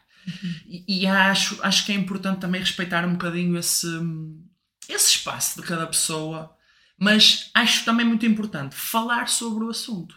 [0.67, 3.87] E, e acho, acho que é importante também respeitar um bocadinho esse,
[4.87, 6.55] esse espaço de cada pessoa,
[6.97, 10.15] mas acho também muito importante falar sobre o assunto.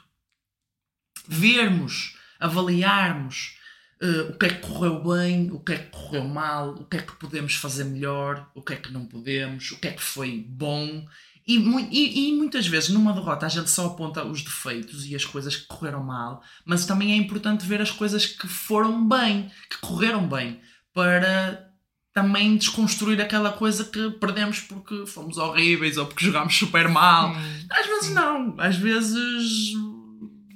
[1.29, 3.57] Vermos, avaliarmos
[4.03, 6.97] eh, o que é que correu bem, o que é que correu mal, o que
[6.97, 10.03] é que podemos fazer melhor, o que é que não podemos, o que é que
[10.03, 11.07] foi bom.
[11.47, 15.25] E, e- e muitas vezes numa derrota a gente só aponta os defeitos e as
[15.25, 19.79] coisas que correram mal, mas também é importante ver as coisas que foram bem, que
[19.79, 20.61] correram bem,
[20.95, 21.69] para
[22.15, 27.35] também desconstruir aquela coisa que perdemos porque fomos horríveis ou porque jogámos super mal.
[27.35, 27.67] Sim.
[27.71, 29.73] Às vezes não, às vezes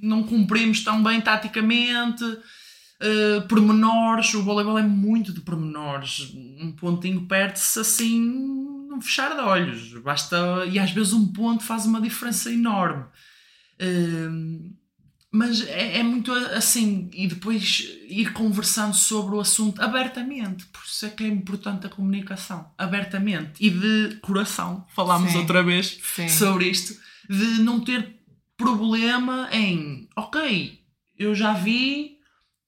[0.03, 2.22] não cumprimos tão bem taticamente.
[2.25, 6.33] Uh, pormenores, o voleibol é muito de pormenores.
[6.35, 8.20] Um pontinho perde-se assim
[8.96, 9.92] num fechar de olhos.
[10.02, 13.04] Basta, e às vezes um ponto faz uma diferença enorme.
[13.80, 14.74] Uh,
[15.30, 20.64] mas é, é muito assim, e depois ir conversando sobre o assunto abertamente.
[20.66, 24.87] Por isso é que é importante a comunicação, abertamente e de coração.
[24.94, 25.38] Falámos Sim.
[25.38, 26.28] outra vez Sim.
[26.28, 28.16] sobre isto, de não ter
[28.56, 30.80] problema em, ok,
[31.18, 32.18] eu já vi,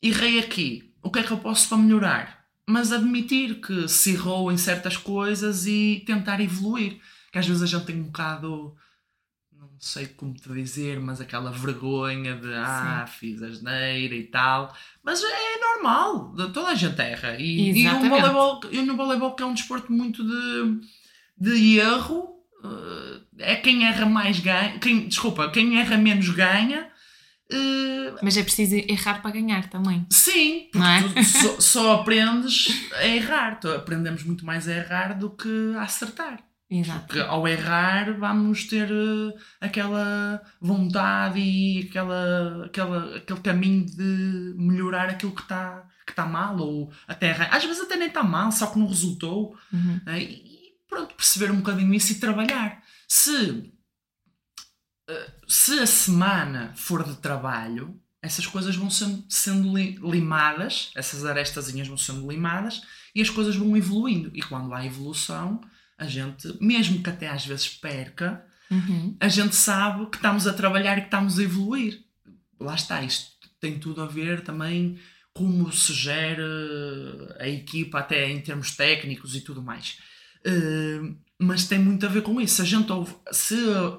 [0.02, 2.37] errei aqui, o que é que eu posso para melhorar?
[2.68, 7.00] Mas admitir que se errou em certas coisas e tentar evoluir.
[7.32, 8.74] Que às vezes a gente tem um bocado,
[9.52, 14.74] não sei como te dizer, mas aquela vergonha de, ah, fiz asneira e tal.
[15.02, 17.36] Mas é normal, toda a gente erra.
[17.38, 18.10] E, e Exatamente.
[18.10, 20.80] voleibol, eu no voleibol que é um desporto muito de
[21.40, 22.36] de erro.
[22.62, 24.78] Uh, é quem erra mais ganha.
[24.78, 26.90] Quem, desculpa, quem erra menos ganha.
[27.50, 30.06] Uh, Mas é preciso errar para ganhar também.
[30.10, 31.22] Sim, porque é?
[31.22, 33.58] só, só aprendes a errar.
[33.76, 36.40] Aprendemos muito mais a errar do que a acertar.
[36.70, 37.06] Exato.
[37.06, 45.08] Porque ao errar vamos ter eh, aquela vontade e aquela, aquela, aquele caminho de melhorar
[45.08, 47.32] aquilo que está que tá mal, ou até.
[47.50, 49.54] Às vezes até nem está mal, só que não resultou.
[49.72, 50.00] Uhum.
[50.06, 50.22] né?
[50.22, 52.82] E pronto, perceber um bocadinho isso e trabalhar.
[53.06, 53.70] Se, eh,
[55.46, 61.88] se a semana for de trabalho, essas coisas vão sendo, sendo li- limadas, essas arestazinhas
[61.88, 62.82] vão sendo limadas
[63.14, 64.30] e as coisas vão evoluindo.
[64.34, 65.60] E quando há evolução,
[65.96, 69.16] a gente, mesmo que até às vezes perca, Uhum.
[69.18, 72.04] a gente sabe que estamos a trabalhar e que estamos a evoluir.
[72.60, 74.98] Lá está, isto tem tudo a ver também
[75.32, 76.44] como se gera
[77.40, 79.98] a equipa, até em termos técnicos e tudo mais.
[80.46, 82.56] Uh, mas tem muito a ver com isso.
[82.56, 82.88] Se, a gente,
[83.32, 83.54] se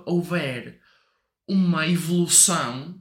[0.05, 0.79] houver
[1.49, 2.95] uma evolução,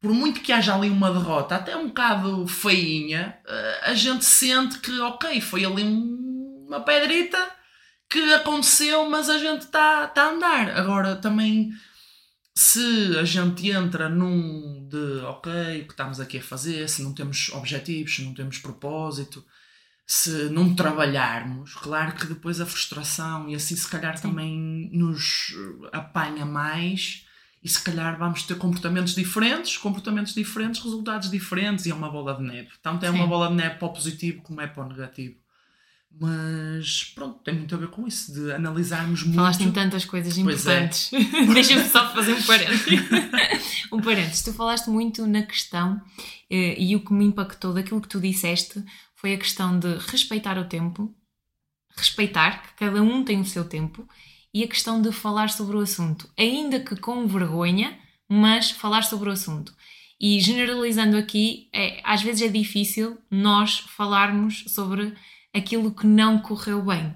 [0.00, 4.78] por muito que haja ali uma derrota, até um bocado feinha, uh, a gente sente
[4.78, 7.38] que, ok, foi ali um- uma pedrita
[8.10, 10.76] que aconteceu, mas a gente está tá a andar.
[10.76, 11.72] Agora também,
[12.54, 15.50] se a gente entra num de ok,
[15.82, 19.42] o que estamos aqui a fazer, se não temos objetivos, se não temos propósito,
[20.06, 24.28] se não trabalharmos, claro que depois a frustração e assim se calhar Sim.
[24.28, 25.54] também nos
[25.84, 27.24] eh, apanha mais.
[27.62, 32.34] E se calhar vamos ter comportamentos diferentes, comportamentos diferentes, resultados diferentes, e é uma bola
[32.34, 32.70] de neve.
[32.82, 33.14] Tanto é Sim.
[33.16, 35.36] uma bola de neve para o positivo como é para o negativo.
[36.20, 39.36] Mas pronto, tem muito a ver com isso, de analisarmos muito.
[39.36, 40.84] Falaste em tantas coisas Pois é.
[40.84, 41.10] importantes.
[41.54, 43.00] Deixa-me só fazer um parênteses.
[43.90, 44.42] um parênteses.
[44.42, 46.02] Tu falaste muito na questão
[46.50, 50.58] eh, e o que me impactou daquilo que tu disseste foi a questão de respeitar
[50.58, 51.14] o tempo,
[51.96, 54.06] respeitar que cada um tem o seu tempo
[54.54, 57.96] e a questão de falar sobre o assunto, ainda que com vergonha,
[58.28, 59.74] mas falar sobre o assunto.
[60.20, 65.12] E generalizando aqui, é, às vezes é difícil nós falarmos sobre
[65.52, 67.14] aquilo que não correu bem.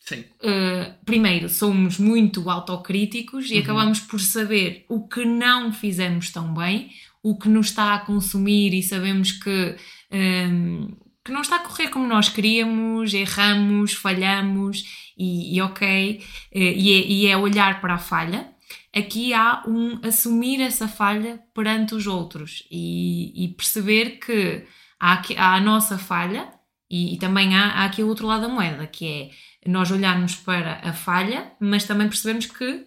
[0.00, 3.60] Sim, Uh, primeiro, somos muito autocríticos e Uhum.
[3.60, 6.90] acabamos por saber o que não fizemos tão bem,
[7.22, 9.76] o que nos está a consumir e sabemos que,
[10.12, 10.94] um,
[11.24, 16.92] que não está a correr como nós queríamos, erramos, falhamos e, e ok, uh, e,
[16.92, 18.52] é, e é olhar para a falha.
[18.94, 24.64] Aqui há um assumir essa falha perante os outros e, e perceber que
[25.00, 26.52] há, há a nossa falha
[26.90, 29.30] e, e também há, há aqui o outro lado da moeda, que é
[29.68, 32.86] nós olharmos para a falha, mas também percebemos que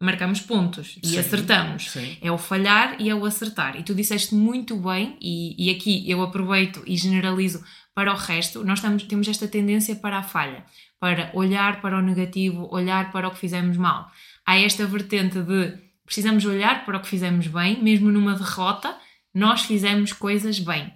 [0.00, 1.18] marcamos pontos e Sim.
[1.18, 1.90] acertamos.
[1.90, 2.16] sim.
[2.20, 3.76] É o falhar e é o acertar.
[3.78, 8.64] E tu disseste muito bem, e, e aqui eu aproveito e generalizo para o resto.
[8.64, 10.64] Nós estamos, temos esta tendência para a falha,
[11.00, 14.10] para olhar para o negativo, olhar para o que fizemos mal.
[14.46, 18.96] Há esta vertente de precisamos olhar para o que fizemos bem, mesmo numa derrota,
[19.34, 20.92] nós fizemos coisas bem.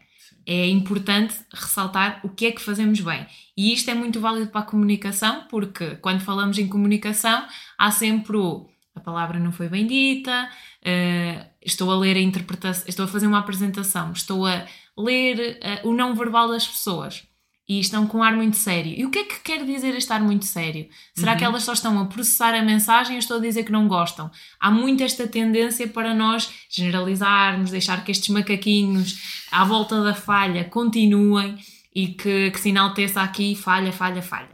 [0.47, 3.27] É importante ressaltar o que é que fazemos bem.
[3.57, 7.45] E isto é muito válido para a comunicação, porque quando falamos em comunicação,
[7.79, 10.49] há sempre o a palavra não foi bem dita,
[10.85, 15.81] eh, estou a ler a interpretação, estou a fazer uma apresentação, estou a ler eh,
[15.85, 17.27] o não verbal das pessoas
[17.69, 18.93] e estão com um ar muito sério.
[18.95, 20.89] E o que é que quer dizer estar muito sério?
[21.15, 23.89] Será que elas só estão a processar a mensagem ou estou a dizer que não
[23.89, 24.31] gostam?
[24.61, 30.65] Há muito esta tendência para nós generalizarmos, deixar que estes macaquinhos à volta da falha
[30.65, 31.57] continuem
[31.95, 34.51] e que, que se enalteça aqui falha, falha, falha.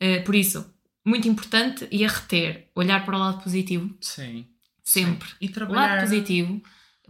[0.00, 0.66] Eh, por isso,
[1.08, 4.46] muito importante e a reter, olhar para o lado positivo, Sim.
[4.84, 5.28] sempre.
[5.40, 6.00] E O lado trabalhar.
[6.02, 6.62] positivo,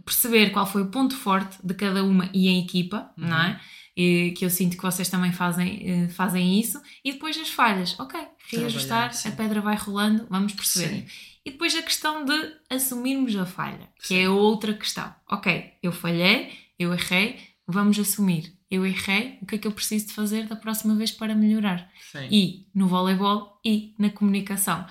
[0.05, 3.27] perceber qual foi o ponto forte de cada uma e em equipa, Uhum.
[3.27, 3.59] não é?
[3.97, 6.81] E, que eu sinto que vocês também fazem, eh, fazem isso.
[7.03, 8.17] E depois as falhas, ok,
[8.49, 9.27] reajustar, Trabalhar, sim.
[9.29, 10.87] a pedra vai rolando, vamos perceber.
[11.01, 11.05] Sim.
[11.45, 12.33] E depois a questão de
[12.69, 15.13] assumirmos a falha, que é outra questão.
[15.29, 18.53] Ok, eu falhei, eu errei, vamos assumir.
[18.69, 21.89] Eu errei, o que é que eu preciso de fazer da próxima vez para melhorar?
[22.11, 22.27] Sim.
[22.31, 24.85] e no voleibol e na comunicação.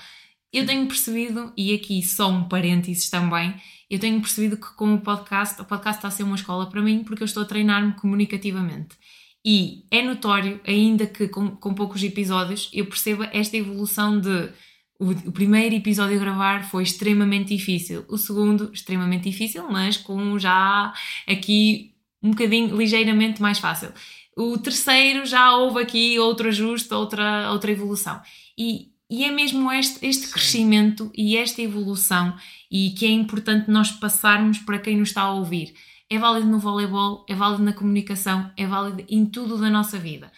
[0.52, 3.54] Eu tenho percebido, e aqui só um parênteses também,
[3.90, 6.82] eu tenho percebido que com o podcast, o podcast está a ser uma escola para
[6.82, 8.96] mim porque eu estou a treinar-me comunicativamente.
[9.44, 14.50] E é notório, ainda que com, com poucos episódios, eu perceba esta evolução de
[14.98, 20.38] o, o primeiro episódio a gravar foi extremamente difícil, o segundo extremamente difícil, mas com
[20.38, 20.92] já
[21.26, 23.92] aqui um bocadinho ligeiramente mais fácil.
[24.36, 28.20] O terceiro já houve aqui outro ajuste, outra, outra evolução.
[28.56, 32.36] E, e é mesmo este, este crescimento e esta evolução
[32.70, 35.74] e que é importante nós passarmos para quem nos está a ouvir.
[36.10, 40.30] É válido no voleibol, é válido na comunicação, é válido em tudo da nossa vida.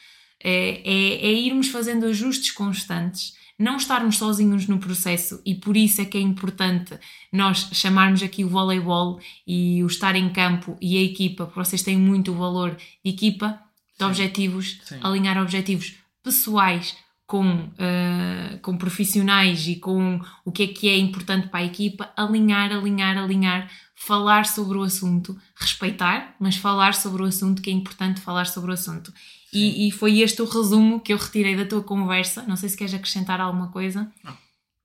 [0.42, 6.00] É, é, é irmos fazendo ajustes constantes não estarmos sozinhos no processo e por isso
[6.00, 6.98] é que é importante
[7.30, 11.82] nós chamarmos aqui o voleibol e o estar em campo e a equipa, porque vocês
[11.82, 13.60] têm muito valor de equipa,
[13.98, 14.04] de Sim.
[14.04, 14.98] objetivos, Sim.
[15.02, 16.96] alinhar objetivos pessoais
[17.26, 22.10] com, uh, com profissionais e com o que é que é importante para a equipa,
[22.16, 27.72] alinhar, alinhar, alinhar, falar sobre o assunto, respeitar, mas falar sobre o assunto, que é
[27.74, 29.12] importante falar sobre o assunto.
[29.52, 32.42] E, e foi este o resumo que eu retirei da tua conversa.
[32.42, 34.10] Não sei se queres acrescentar alguma coisa.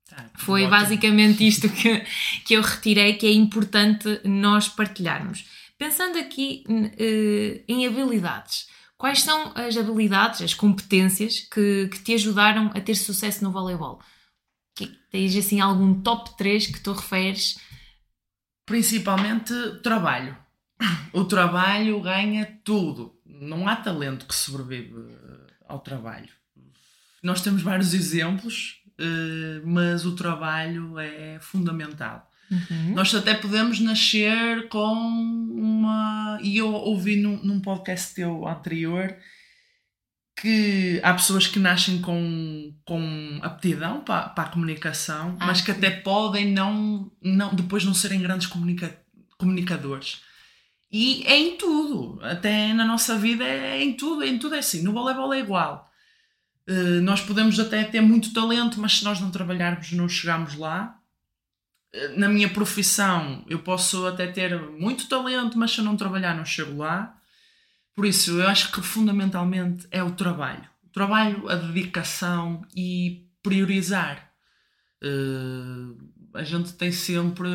[0.09, 0.71] Tá, Foi ótimo.
[0.71, 1.99] basicamente isto que,
[2.45, 5.45] que eu retirei, que é importante nós partilharmos.
[5.77, 6.63] Pensando aqui
[6.97, 12.95] eh, em habilidades, quais são as habilidades, as competências que, que te ajudaram a ter
[12.95, 13.99] sucesso no voleibol?
[14.75, 17.57] Que, tens assim algum top 3 que tu referes?
[18.65, 19.53] Principalmente
[19.83, 20.37] trabalho.
[21.13, 23.14] O trabalho ganha tudo.
[23.41, 26.29] Não há talento que sobrevive eh, ao trabalho.
[27.21, 32.29] Nós temos vários exemplos, eh, mas o trabalho é fundamental.
[32.51, 32.93] Uhum.
[32.93, 36.37] Nós até podemos nascer com uma.
[36.41, 39.15] E eu ouvi num, num podcast teu anterior
[40.39, 45.71] que há pessoas que nascem com, com aptidão para, para a comunicação, Ah, mas que
[45.71, 48.95] até podem não, não, depois não serem grandes comunica,
[49.37, 50.21] comunicadores.
[50.97, 54.81] E é em tudo, até na nossa vida é em tudo, em tudo é assim.
[54.81, 55.91] No voleibol é igual.
[56.65, 60.97] Eh, nós podemos até ter muito talento, mas se nós não trabalharmos, não chegamos lá.
[61.93, 66.33] Eh, Na minha profissão, eu posso até ter muito talento, mas se eu não trabalhar,
[66.33, 66.97] não chego lá.
[67.93, 70.63] Por isso, eu acho que fundamentalmente é o trabalho.
[70.85, 74.31] O trabalho, a dedicação e priorizar.
[75.03, 75.93] Eh,
[76.35, 77.49] a gente tem sempre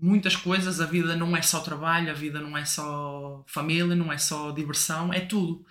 [0.00, 0.80] muitas coisas.
[0.80, 4.50] A vida não é só trabalho, a vida não é só família, não é só
[4.50, 5.64] diversão, é tudo.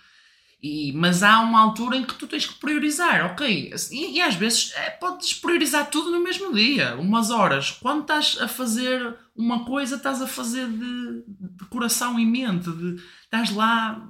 [0.62, 3.72] E, mas há uma altura em que tu tens que priorizar, ok?
[3.90, 7.70] E, e às vezes é, podes priorizar tudo no mesmo dia, umas horas.
[7.70, 13.02] Quando estás a fazer uma coisa, estás a fazer de, de coração e mente, de,
[13.24, 14.06] estás lá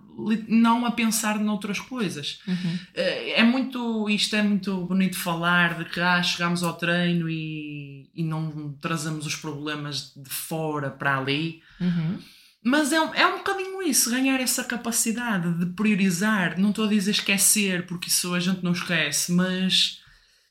[0.49, 2.41] não a pensar noutras coisas.
[2.47, 2.79] Uhum.
[2.95, 8.09] É é muito, isto é muito bonito falar de que ah, chegamos ao treino e,
[8.15, 11.61] e não trazemos os problemas de fora para ali.
[11.81, 12.19] Uhum.
[12.63, 16.59] Mas é, um- é um bocadinho isso, ganhar essa capacidade de priorizar.
[16.59, 20.01] Não estou a dizer esquecer, porque isso a gente não esquece, mas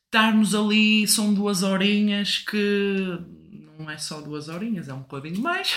[0.06, 3.20] estarmos ali, são duas horinhas que
[3.80, 5.74] não é só duas horinhas, é um bocadinho mais.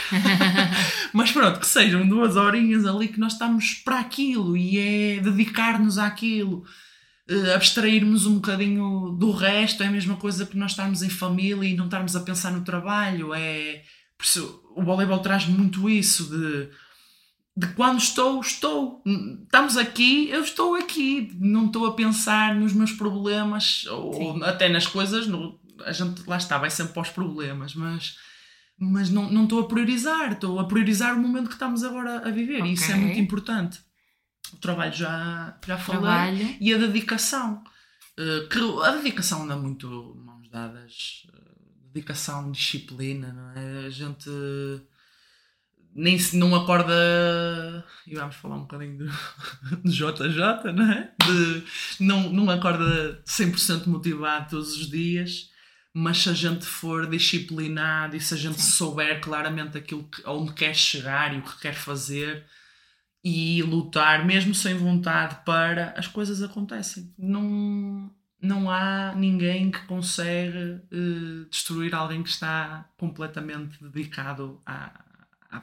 [1.14, 5.98] mas pronto, que sejam duas horinhas ali que nós estamos para aquilo e é dedicar-nos
[5.98, 6.64] àquilo.
[7.28, 11.68] eh, abstrairmos um bocadinho do resto é a mesma coisa que nós estarmos em família
[11.68, 13.32] e não estarmos a pensar no trabalho.
[13.34, 13.82] É,
[14.74, 16.68] o voleibol traz muito isso de,
[17.56, 19.02] de quando estou, estou.
[19.44, 21.30] Estamos aqui, eu estou aqui.
[21.38, 24.42] Não estou a pensar nos meus problemas ou Sim.
[24.42, 25.26] até nas coisas.
[25.26, 28.16] No, a gente lá está, vai sempre para os problemas, mas,
[28.78, 30.32] mas não, não estou a priorizar.
[30.32, 33.80] Estou a priorizar o momento que estamos agora a viver e isso é muito importante.
[34.52, 36.56] O trabalho já, já falei Trabalho.
[36.60, 37.62] e a dedicação.
[38.16, 41.26] Eh, que a dedicação anda muito mãos dadas.
[41.32, 41.52] Eh,
[41.92, 43.86] dedicação, disciplina, não é?
[43.86, 44.30] A gente
[45.94, 47.84] nem se não acorda.
[48.06, 49.06] E vamos falar um bocadinho do,
[49.82, 51.12] do JJ, não é?
[51.24, 51.64] De,
[52.00, 55.50] não, não acorda 100% motivado todos os dias,
[55.94, 60.52] mas se a gente for disciplinado e se a gente souber claramente aquilo que, onde
[60.54, 62.44] quer chegar e o que quer fazer
[63.24, 67.14] e lutar, mesmo sem vontade, para as coisas acontecem.
[67.18, 75.00] Não, não há ninguém que consegue eh, destruir alguém que está completamente dedicado a,
[75.50, 75.62] a-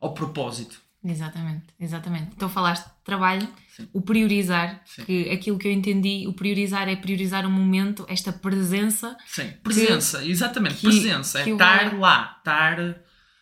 [0.00, 0.80] ao propósito.
[1.02, 2.30] Exatamente, exatamente.
[2.36, 3.88] Então falaste de trabalho, Sim.
[3.92, 5.04] o priorizar, Sim.
[5.04, 9.16] que aquilo que eu entendi, o priorizar é priorizar o momento, esta presença.
[9.26, 11.42] Sim, presença, exatamente, que- presença.
[11.42, 12.76] que é estar lá, estar.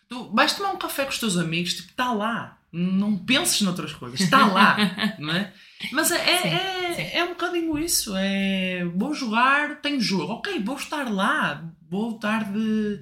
[0.07, 2.57] Tu vais tomar um café com os teus amigos, tipo, está lá.
[2.71, 4.77] Não penses noutras coisas, está lá,
[5.19, 5.51] não é?
[5.91, 7.17] Mas é, Sim, é, sim.
[7.17, 8.13] é um bocadinho isso.
[8.15, 13.01] É vou jogar, tenho jogo, ok, vou estar lá, vou estar de,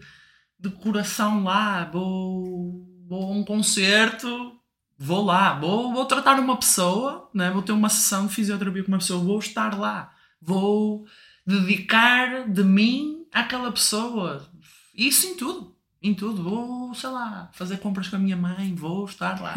[0.59, 4.53] de coração lá, vou, vou a um concerto,
[4.97, 7.49] vou lá, vou, vou tratar uma pessoa, né?
[7.51, 11.05] vou ter uma sessão de fisioterapia com uma pessoa, vou estar lá, vou
[11.45, 14.45] dedicar de mim àquela pessoa.
[14.93, 15.75] Isso em tudo.
[16.01, 16.43] Em tudo.
[16.43, 19.53] Vou, sei lá, fazer compras com a minha mãe, vou estar lá.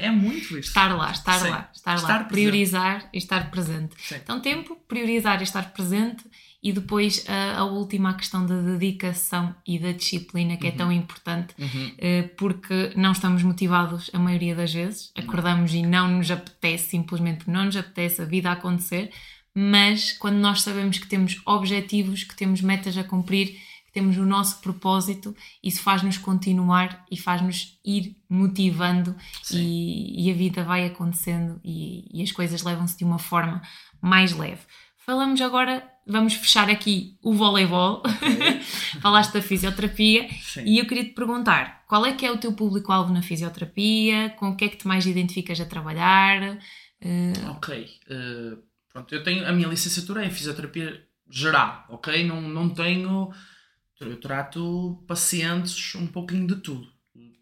[0.00, 0.68] É muito isso.
[0.68, 1.48] Estar lá, estar Sim.
[1.50, 2.24] lá, estar, Estar lá.
[2.24, 2.28] presente.
[2.28, 3.94] Priorizar e estar presente.
[3.98, 4.16] Sim.
[4.16, 6.24] Então, tempo, priorizar e estar presente.
[6.62, 10.92] E depois a, a última a questão da dedicação e da disciplina, que é tão
[10.92, 11.92] importante, Uhum.
[11.98, 15.10] eh, porque não estamos motivados a maioria das vezes.
[15.16, 19.10] Acordamos e não nos apetece, simplesmente não nos apetece a vida a acontecer,
[19.54, 23.48] mas quando nós sabemos que temos objetivos, que temos metas a cumprir,
[23.86, 29.14] que temos o nosso propósito, isso faz-nos continuar e faz-nos ir motivando
[29.50, 33.60] e, e, a vida vai acontecendo e, e as coisas levam-se de uma forma
[34.00, 34.62] mais leve.
[34.96, 38.02] Falamos agora, vamos fechar aqui o voleibol.
[38.04, 38.60] Okay.
[39.00, 40.64] Falaste da fisioterapia Sim.
[40.64, 44.50] e eu queria te perguntar qual é que é o teu público-alvo na fisioterapia, com
[44.50, 46.58] o que é que te mais identificas a trabalhar?
[47.02, 47.50] Uh...
[47.50, 47.86] Ok.
[48.10, 52.26] Uh, pronto, eu tenho a minha licenciatura é em fisioterapia geral, ok?
[52.26, 53.32] Não, não tenho.
[54.00, 56.88] Eu trato pacientes um pouquinho de tudo,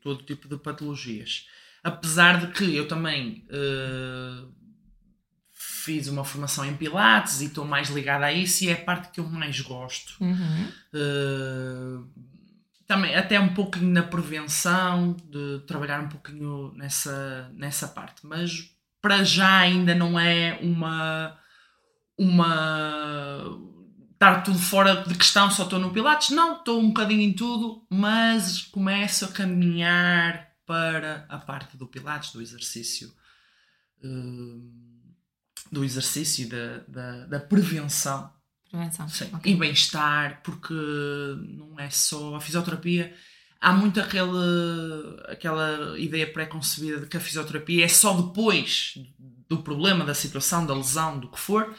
[0.03, 1.47] todo tipo de patologias.
[1.83, 4.53] Apesar de que eu também uh,
[5.81, 9.11] fiz uma formação em Pilates e estou mais ligada a isso e é a parte
[9.11, 10.23] que eu mais gosto.
[10.23, 10.69] Uhum.
[10.95, 12.09] Uh,
[12.87, 18.27] também até um pouquinho na prevenção, de trabalhar um pouquinho nessa, nessa parte.
[18.27, 18.71] Mas
[19.01, 21.39] para já ainda não é uma.
[22.19, 23.59] uma
[24.13, 26.31] estar tudo fora de questão, só estou no Pilates.
[26.31, 32.33] Não, estou um bocadinho em tudo, mas começo a caminhar para a parte do Pilates,
[32.33, 33.15] do exercício.
[34.05, 35.00] Uh,
[35.71, 38.31] do exercício da, da, da prevenção.
[38.71, 39.09] Prevenção.
[39.09, 39.31] Sim.
[39.35, 39.53] Okay.
[39.53, 40.75] E bem-estar, porque
[41.39, 43.15] não é só a fisioterapia.
[43.61, 48.95] Há muito aquela, aquela ideia pré-concebida de que a fisioterapia é só depois
[49.49, 51.75] do problema, da situação, da lesão, do que for.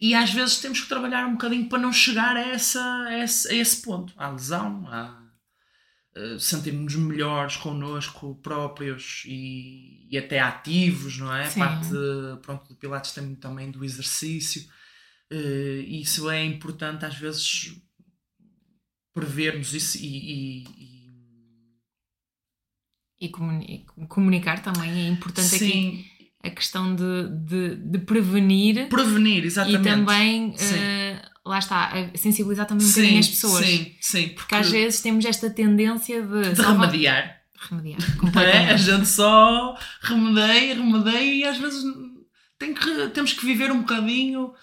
[0.00, 3.48] E às vezes temos que trabalhar um bocadinho para não chegar a, essa, a, esse,
[3.48, 4.14] a esse ponto.
[4.16, 5.19] À lesão, à,
[6.12, 11.48] eh, sentirmos melhores connosco próprios e, e, até ativos, não é?
[11.48, 11.60] Sim.
[11.60, 11.88] Parte
[12.42, 14.62] pronto, do Pilates muito também do exercício.
[15.32, 17.80] Uh, isso é importante às vezes
[19.14, 20.64] prevermos isso e,
[23.20, 23.28] e, e
[24.08, 25.56] comunicar também é importante Sim.
[25.56, 26.10] aqui
[26.42, 30.54] a questão de, de, de, prevenir prevenir, exatamente e também
[31.50, 33.66] lá está, a sensibilizar também um bocadinho as pessoas.
[33.66, 34.22] Sim, sim.
[34.28, 36.54] Porque, porque às vezes temos esta tendência de.
[36.54, 37.40] de remediar.
[37.68, 38.00] Remediar,
[38.36, 38.70] é?
[38.70, 41.84] A gente só remedeia, remedeia e às vezes
[42.58, 44.54] tem que, temos que viver um bocadinho.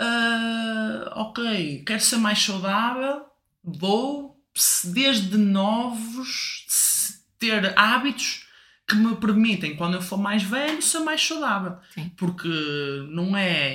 [0.00, 3.22] Uh, ok, quero ser mais saudável,
[3.64, 4.40] vou
[4.84, 6.66] desde novos
[7.38, 8.46] ter hábitos
[8.86, 11.76] que me permitem, quando eu for mais velho, ser mais saudável.
[11.94, 12.10] Sim.
[12.16, 12.48] Porque
[13.10, 13.74] não é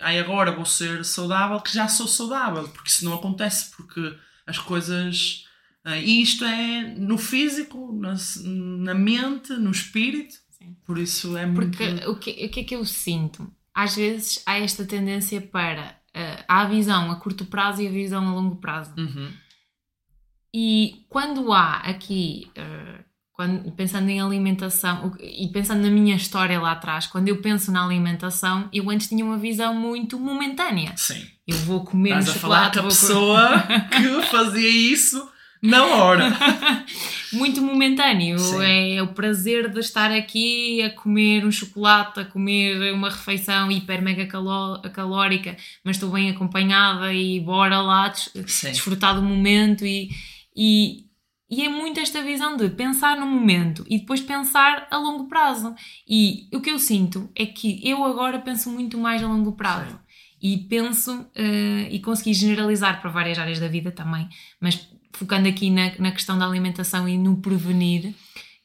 [0.00, 4.58] ai agora vou ser saudável, que já sou saudável, porque isso não acontece, porque as
[4.58, 5.44] coisas.
[5.86, 10.34] Uh, e isto é no físico, na, na mente, no espírito.
[10.50, 10.76] Sim.
[10.84, 11.76] Por isso é muito.
[11.76, 13.50] Porque o que, o que é que eu sinto?
[13.74, 15.98] Às vezes há esta tendência para.
[16.08, 18.92] Uh, há a visão a curto prazo e a visão a longo prazo.
[18.98, 19.30] Uhum.
[20.52, 23.04] E quando há aqui uh,
[23.38, 27.84] quando, pensando em alimentação e pensando na minha história lá atrás, quando eu penso na
[27.84, 30.92] alimentação, eu antes tinha uma visão muito momentânea.
[30.96, 31.24] Sim.
[31.46, 32.80] Eu vou comer Estás um chocolate.
[32.80, 35.24] a falar com a pessoa que fazia isso
[35.62, 36.36] na hora.
[37.32, 38.38] muito momentâneo.
[38.60, 43.70] É, é, o prazer de estar aqui a comer um chocolate, a comer uma refeição
[43.70, 49.86] hiper mega caló calórica, mas estou bem acompanhada e bora lá des desfrutar do momento
[49.86, 50.10] e,
[50.56, 51.07] e
[51.50, 55.74] e é muito esta visão de pensar no momento e depois pensar a longo prazo.
[56.06, 59.92] E o que eu sinto é que eu agora penso muito mais a longo prazo.
[59.92, 59.98] Sim.
[60.40, 64.28] E penso, uh, e consegui generalizar para várias áreas da vida também,
[64.60, 68.14] mas focando aqui na, na questão da alimentação e no prevenir,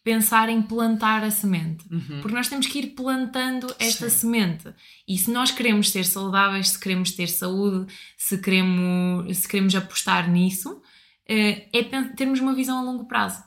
[0.04, 1.86] pensar em plantar a semente.
[1.90, 2.20] Uhum.
[2.22, 4.18] Porque nós temos que ir plantando esta Sim.
[4.18, 4.66] semente.
[5.08, 10.30] E se nós queremos ser saudáveis, se queremos ter saúde, se queremos, se queremos apostar
[10.30, 10.82] nisso,
[11.28, 11.84] é
[12.16, 13.44] termos uma visão a longo prazo.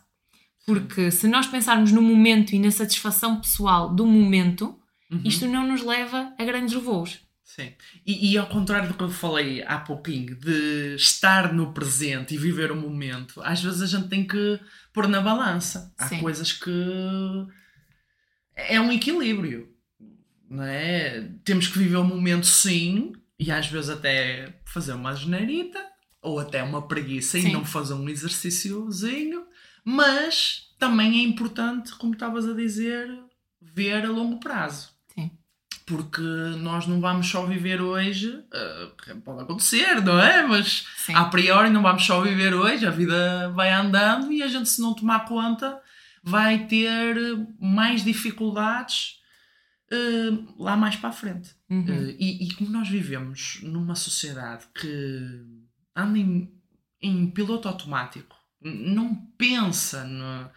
[0.66, 4.78] Porque se nós pensarmos no momento e na satisfação pessoal do momento,
[5.10, 5.20] uhum.
[5.24, 7.20] isto não nos leva a grandes voos.
[7.44, 7.72] Sim.
[8.04, 12.38] E, e, ao contrário do que eu falei há pouquinho, de estar no presente e
[12.38, 14.60] viver o momento, às vezes a gente tem que
[14.92, 15.94] pôr na balança.
[15.96, 16.20] Há sim.
[16.20, 16.70] coisas que.
[18.54, 19.72] É um equilíbrio.
[20.50, 21.30] Não é?
[21.44, 25.82] Temos que viver o momento sim, e às vezes até fazer uma geneirita,
[26.26, 27.48] ou até uma preguiça Sim.
[27.48, 29.44] e não fazer um exercíciozinho,
[29.84, 33.08] mas também é importante, como estavas a dizer,
[33.62, 34.90] ver a longo prazo.
[35.14, 35.30] Sim.
[35.86, 36.20] Porque
[36.58, 40.44] nós não vamos só viver hoje, uh, pode acontecer, não é?
[40.44, 41.14] Mas Sim.
[41.14, 44.80] a priori não vamos só viver hoje, a vida vai andando e a gente, se
[44.80, 45.80] não tomar conta,
[46.24, 47.16] vai ter
[47.60, 49.20] mais dificuldades
[49.92, 51.54] uh, lá mais para a frente.
[51.70, 51.84] Uhum.
[51.84, 55.65] Uh, e, e como nós vivemos numa sociedade que
[55.96, 56.52] anda em,
[57.00, 60.50] em piloto automático, não pensa no,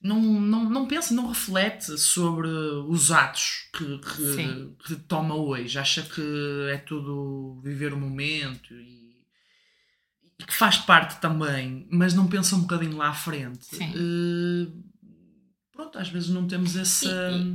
[0.00, 5.78] não, não, não pensa, não reflete sobre os atos que, que, que toma hoje.
[5.78, 6.22] Acha que
[6.70, 9.16] é tudo viver o momento e,
[10.38, 13.66] e que faz parte também, mas não pensa um bocadinho lá à frente.
[13.66, 13.92] Sim.
[13.92, 14.88] Eh,
[15.78, 17.06] pronto, às vezes não temos essa.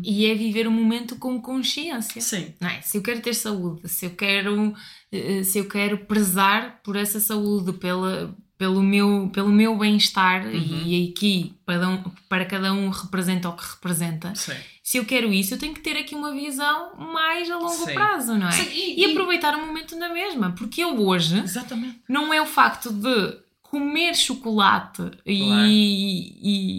[0.01, 2.21] E, e- é viver o momento com consciência.
[2.21, 2.79] Sim, Não é?
[2.81, 4.73] Se eu quero ter saúde, se eu quero,
[5.11, 10.53] eh, se eu quero prezar por essa saúde, pela, pelo meu, pelo meu bem-estar, Uhum.
[10.85, 14.53] e aqui para, um- para cada um representa o que representa, sim.
[14.81, 17.93] se eu quero isso, eu tenho que ter aqui uma visão mais a longo Sim.
[17.93, 18.51] prazo, não é?
[18.51, 21.99] Sim, E, e- aproveitar o momento na mesma, porque eu hoje Exatamente.
[22.07, 23.42] não é o facto de
[23.73, 25.39] comer chocolate e,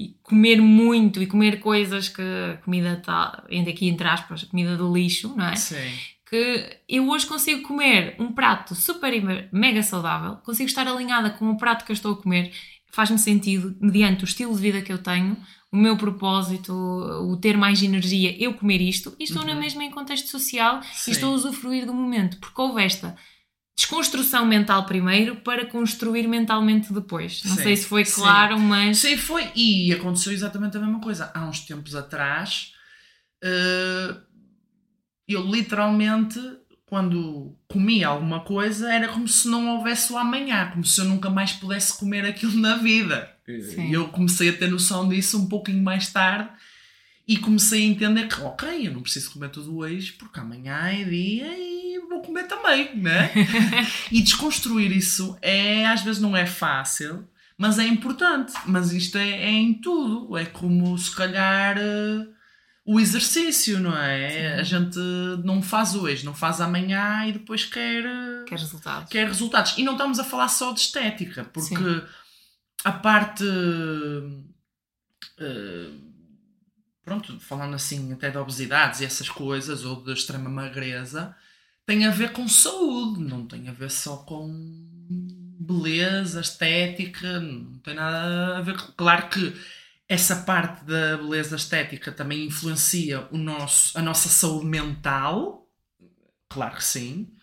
[0.06, 2.22] e comer muito e comer coisas que
[2.64, 5.56] comida está, ainda aqui entre aspas, comida do lixo, não é?
[5.56, 5.90] Sim.
[6.30, 11.50] que eu hoje consigo comer um prato super me- mega saudável, consigo estar alinhada com
[11.50, 12.52] o prato que eu estou a comer,
[12.92, 15.36] faz-me sentido, mediante o estilo de vida que eu tenho,
[15.72, 19.90] o meu propósito, o ter mais energia, eu comer isto, e estou na mesma em
[19.90, 21.10] contexto social Sim.
[21.10, 23.16] e estou a usufruir do momento, porque houve esta
[23.76, 27.42] desconstrução mental primeiro para construir mentalmente depois.
[27.44, 28.20] Não Sim, sei se foi sim.
[28.20, 29.50] claro, mas Sim, foi.
[29.54, 31.30] E aconteceu exatamente a mesma coisa.
[31.34, 32.72] Há uns tempos atrás,
[33.42, 34.16] eh,
[35.28, 36.38] eu literalmente,
[36.86, 41.28] quando comia alguma coisa, era como se não houvesse o amanhã, como se eu nunca
[41.28, 43.28] mais pudesse comer aquilo na vida.
[43.46, 43.88] Sim.
[43.88, 46.48] E eu comecei a ter noção disso um pouquinho mais tarde
[47.26, 51.04] e comecei a entender que, ok, eu não preciso comer tudo hoje porque amanhã é
[51.04, 51.73] dia e
[52.34, 53.30] comer também, né?
[54.10, 58.52] e desconstruir isso é, às vezes não é fácil, mas é importante.
[58.66, 60.36] Mas isto é, é em tudo.
[60.36, 62.26] É como se calhar eh,
[62.84, 64.30] o exercício, não é?
[64.30, 64.60] Sim.
[64.60, 64.98] A gente
[65.44, 68.04] não faz hoje, não faz amanhã e depois quer.
[68.04, 69.08] eh, quer resultados.
[69.08, 69.78] quer resultados.
[69.78, 72.02] E não estamos a falar só de estética, porque Sim.
[72.84, 73.44] a parte.
[75.38, 75.90] eh,
[77.04, 81.36] pronto, falando assim até de obesidades e essas coisas, ou de extrema magreza,
[81.86, 84.48] tem a ver com saúde, não tem a ver só com
[85.60, 88.76] beleza, estética, não tem nada a ver.
[88.96, 89.54] Claro que
[90.08, 95.66] essa parte da beleza estética também influencia o nosso, a nossa saúde mental,
[96.48, 97.34] claro que sim,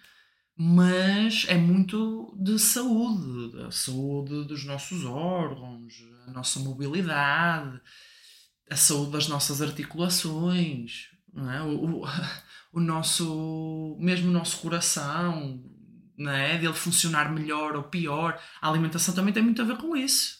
[0.55, 5.93] mas é muito de saúde, a saúde dos nossos órgãos,
[6.27, 7.81] a nossa mobilidade,
[8.69, 11.61] a saúde das nossas articulações, não é?
[11.63, 12.03] o, o,
[12.71, 15.61] o nosso, mesmo o nosso coração,
[16.17, 16.57] não é?
[16.57, 18.39] dele funcionar melhor ou pior.
[18.61, 20.39] A alimentação também tem muito a ver com isso.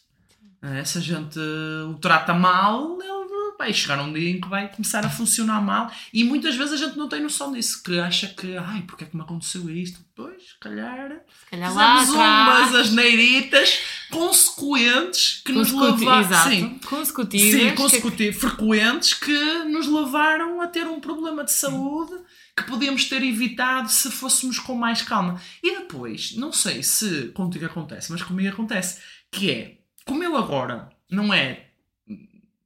[0.62, 0.84] é?
[0.86, 3.20] Se a gente o trata mal, ele
[3.62, 6.86] vai chegar um dia em que vai começar a funcionar mal e muitas vezes a
[6.86, 9.99] gente não tem noção disso, que acha que, ai, porque é que me aconteceu isto?
[10.16, 11.09] Pois, se calhar,
[11.45, 16.22] Se calhar fizemos umas asneiritas consequentes que nos Consecuti- levaram...
[16.22, 16.49] Exato.
[16.49, 17.51] Sim, Consecutivas.
[17.62, 22.14] Sim, que- consecutivos, frequentes, que nos levaram a ter um problema de saúde
[22.55, 25.41] que podíamos ter evitado se fôssemos com mais calma.
[25.64, 28.99] E depois, não sei se contigo acontece, mas comigo acontece,
[29.32, 31.68] que é, como eu agora não é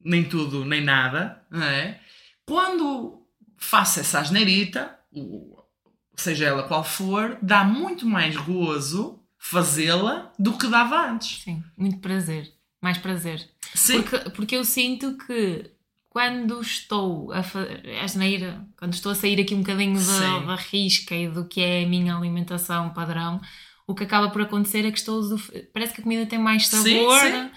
[0.05, 1.99] nem tudo nem nada, não é?
[2.45, 3.21] Quando
[3.57, 4.97] faço essa asneirita,
[6.15, 11.41] seja ela qual for, dá muito mais gozo fazê-la do que dava antes.
[11.43, 12.51] Sim, muito prazer.
[12.81, 13.47] Mais prazer.
[13.73, 15.71] Sim, Porque, porque eu sinto que
[16.09, 20.45] quando estou a fazer asneira, quando estou a sair aqui um bocadinho da, Sim.
[20.45, 23.41] da risca e do que é a minha alimentação padrão,
[23.87, 25.21] o que acaba por acontecer é que estou
[25.73, 27.19] parece que a comida tem mais Sim, sabor.
[27.19, 27.27] sim.
[27.27, 27.51] Eh,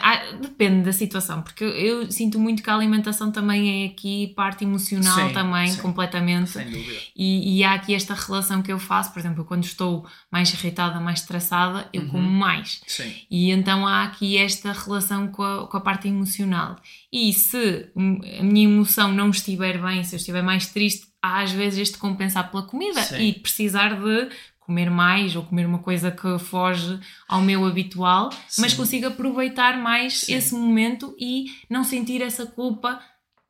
[0.00, 4.28] ah, depende da situação, porque eu, eu sinto muito que a alimentação também é aqui
[4.36, 5.80] parte emocional Sim, também, sim.
[5.80, 6.50] completamente.
[6.50, 7.00] sem dúvida.
[7.16, 11.00] E, e há aqui esta relação que eu faço, por exemplo, quando estou mais irritada,
[11.00, 12.08] mais estressada, eu Uhum.
[12.10, 12.80] como mais.
[12.86, 13.12] Sim.
[13.30, 16.76] E então há aqui esta relação com a, com a parte emocional.
[17.12, 21.52] E se a minha emoção não estiver bem, se eu estiver mais triste, há às
[21.52, 23.20] vezes este compensar pela comida Sim.
[23.20, 24.28] e precisar de
[24.64, 26.98] comer mais ou comer uma coisa que foge
[27.28, 28.76] ao meu habitual, mas Sim.
[28.76, 30.34] consigo aproveitar mais Sim.
[30.34, 33.00] esse momento e não sentir essa culpa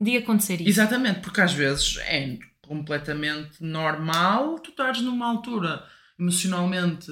[0.01, 0.69] de acontecer isso.
[0.69, 5.85] Exatamente, porque às vezes é completamente normal tu estares numa altura
[6.19, 7.11] emocionalmente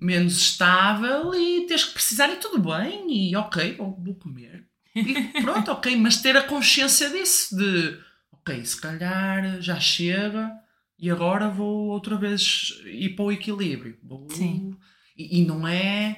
[0.00, 4.64] menos estável e tens que precisar e tudo bem, e ok, vou, vou comer.
[4.94, 7.98] E pronto, ok, mas ter a consciência disso, de
[8.32, 10.50] ok, se calhar já chega
[11.00, 13.96] e agora vou outra vez ir para o equilíbrio.
[14.02, 14.74] Vou- Sim.
[15.16, 16.16] E, e não é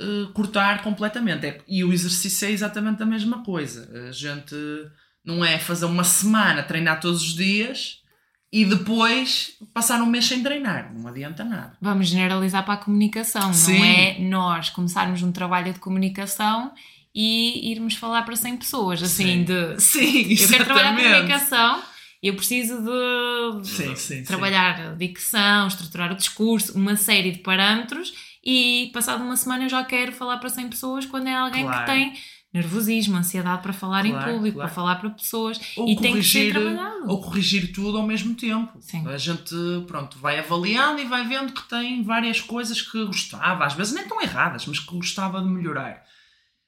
[0.00, 1.46] eh, cortar completamente.
[1.46, 3.88] É- e o exercício é exatamente a mesma coisa.
[4.08, 4.54] A gente
[5.24, 8.00] não é fazer uma semana, treinar todos os dias
[8.52, 10.92] e depois passar um mês sem treinar.
[10.94, 11.76] Não adianta nada.
[11.80, 13.78] Vamos generalizar para a comunicação, Sim.
[13.78, 16.72] não é nós começarmos um trabalho de comunicação
[17.14, 19.44] e irmos falar para 100 pessoas, assim, Sim.
[19.44, 21.14] de Sim, eu quero trabalhar exatamente.
[21.14, 21.82] comunicação,
[22.28, 22.76] eu preciso
[23.60, 28.14] de Sim, sim, trabalhar a dicção, estruturar o discurso, uma série de parâmetros
[28.44, 31.80] e passado uma semana eu já quero falar para 100 pessoas quando é alguém Claro.
[31.80, 32.12] que tem
[32.52, 34.68] nervosismo, ansiedade para falar em Claro, público, claro.
[34.68, 37.08] para falar para pessoas Ou e tem que ser corrigir, trabalhado.
[37.10, 38.78] ou corrigir tudo ao mesmo tempo.
[38.80, 39.04] Sim.
[39.08, 39.54] A gente,
[39.88, 44.06] pronto, vai avaliando e vai vendo que tem várias coisas que gostava, às vezes nem
[44.06, 46.04] tão erradas, mas que gostava de melhorar.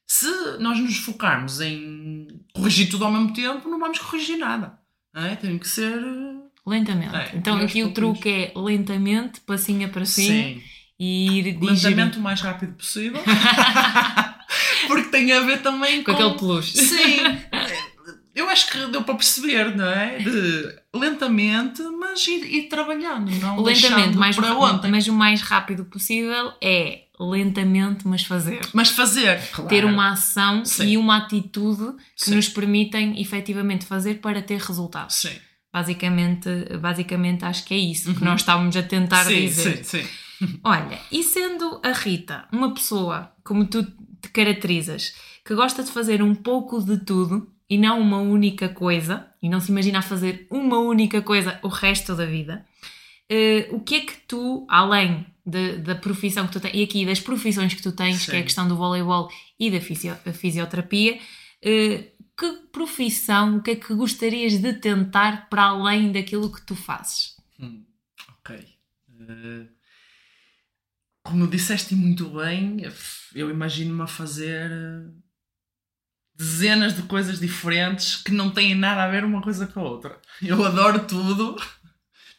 [0.09, 0.27] Se
[0.59, 4.77] nós nos focarmos em corrigir tudo ao mesmo tempo, não vamos corrigir nada.
[5.17, 5.35] É?
[5.37, 5.93] Tem que ser.
[5.99, 6.37] eh,
[6.67, 7.17] Lentamente.
[7.17, 10.63] É, então aqui o truque é lentamente, passinho a passinho Sim.
[10.99, 13.23] e ir digerindo Lentamente o mais rápido possível.
[14.87, 16.19] Porque tem a ver também com com.
[16.21, 16.77] aquele peluche.
[16.77, 17.19] Sim.
[18.35, 20.19] Eu acho que deu para perceber, não é?
[20.19, 24.91] De lentamente, mas ir, ir trabalhando, não Lentamente, mais para ontem.
[24.91, 28.61] mas o mais rápido possível é lentamente, mas fazer.
[28.73, 29.69] Mas fazer, claro.
[29.69, 30.87] Ter uma ação Sim.
[30.89, 32.35] e uma atitude que Sim.
[32.37, 35.17] nos permitem efetivamente fazer para ter resultados.
[35.17, 35.37] Sim,
[35.73, 36.49] Basicamente,
[36.81, 38.27] basicamente acho que é isso que Uhum.
[38.31, 39.85] nós estávamos a tentar sim, dizer.
[39.85, 40.09] sim, sim.
[40.65, 45.15] Olha, e sendo a Rita uma pessoa como tu te caracterizas,
[45.45, 49.61] que gosta de fazer um pouco de tudo e não uma única coisa, e não
[49.61, 52.65] se imagina a fazer uma única coisa o resto da vida,
[53.29, 57.07] eh, o que é que tu, além de- da profissão que tu tens, e aqui
[57.07, 58.45] das profissões que tu tens, que é a Sim.
[58.45, 61.19] questão do voleibol e da fisio- fisioterapia,
[61.63, 66.75] eh, que profissão, o que é que gostarias de tentar para além daquilo que tu
[66.75, 67.37] fazes?
[67.61, 67.85] Hum,
[68.41, 68.57] ok.
[69.21, 69.67] Eh,
[71.23, 72.83] como disseste muito bem,
[73.35, 75.11] eu imagino-me a fazer eh,
[76.35, 80.21] dezenas de coisas diferentes que não têm nada a ver uma coisa com a outra.
[80.43, 81.57] Eu adoro tudo,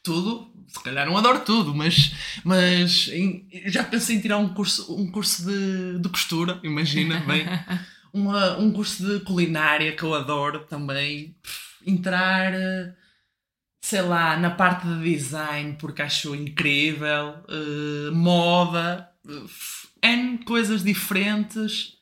[0.04, 2.14] tudo, se calhar não adoro tudo, mas,
[2.44, 7.46] mas em- já pensei em tirar um curso, um curso de, de costura, imagina bem.
[8.14, 11.36] Uma- um curso de culinária que eu adoro também.
[11.86, 12.94] Entrar, eh,
[13.82, 19.10] sei lá, na parte de design porque acho incrível, eh, moda,
[20.02, 21.94] N coisas diferentes.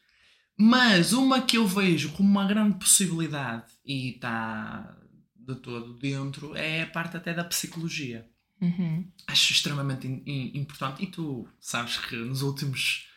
[0.58, 4.96] Mas uma que eu vejo como uma grande possibilidade e está
[5.36, 8.26] de todo dentro é a parte até da psicologia
[8.62, 9.06] Uhum.
[9.28, 11.04] acho extremamente in- in- importante.
[11.04, 13.08] E tu sabes que nos últimos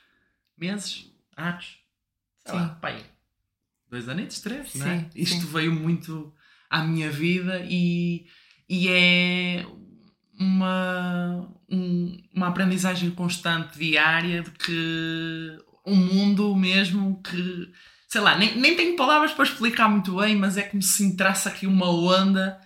[0.56, 1.78] meses, anos,
[2.44, 3.04] sei lá, pai,
[3.90, 5.10] dois anos, três, Sim, não é?
[5.14, 5.46] Isto sim.
[5.52, 6.34] veio muito
[6.68, 8.26] à minha vida e,
[8.68, 9.64] e é
[10.38, 17.72] uma, um- uma aprendizagem constante, diária, de que um mundo mesmo que,
[18.08, 21.48] sei lá, nem, nem tenho palavras para explicar muito bem, mas é como se entrasse
[21.48, 22.60] aqui uma onda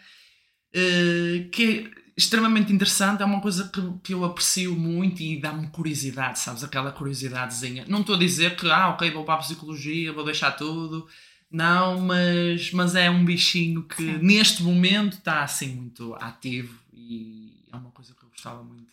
[0.75, 6.39] eh, que extremamente interessante, é uma coisa que, que eu aprecio muito e dá-me curiosidade,
[6.39, 6.63] sabes?
[6.63, 7.85] Aquela curiosidadezinha.
[7.89, 11.07] Não estou a dizer que, ah, ok, vou para a psicologia, vou deixar tudo.
[11.51, 14.19] Não, mas, mas é um bichinho que Sim.
[14.19, 18.93] neste momento está assim muito ativo e é uma coisa que eu gostava muito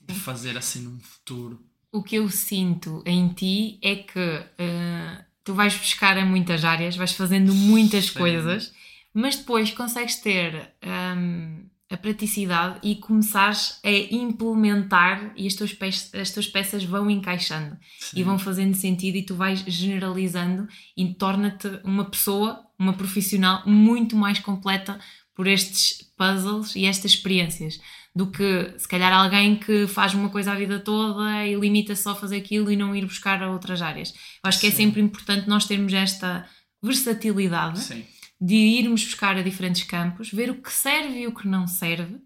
[0.00, 1.60] de fazer assim num futuro.
[1.92, 4.18] o que eu sinto em ti é que
[4.58, 8.18] eh, tu vais buscar em muitas áreas, vais fazendo muitas Sim.
[8.18, 8.72] coisas,
[9.12, 10.72] mas depois consegues ter
[11.16, 17.08] hum, a praticidade e começares a implementar e as tuas, peças, as tuas peças vão
[17.08, 18.20] encaixando Sim.
[18.20, 20.66] e vão fazendo sentido e tu vais generalizando
[20.96, 24.98] e torna-te uma pessoa, uma profissional muito mais completa
[25.34, 27.78] por estes puzzles e estas experiências
[28.14, 32.12] do que se calhar alguém que faz uma coisa a vida toda e limita-se só
[32.12, 34.14] a fazer aquilo e não ir buscar a outras áreas.
[34.42, 36.48] Eu acho que é sempre importante nós termos esta
[36.82, 38.04] versatilidade Sim.
[38.40, 42.18] De irmos buscar a diferentes campos, ver o que serve e o que não serve,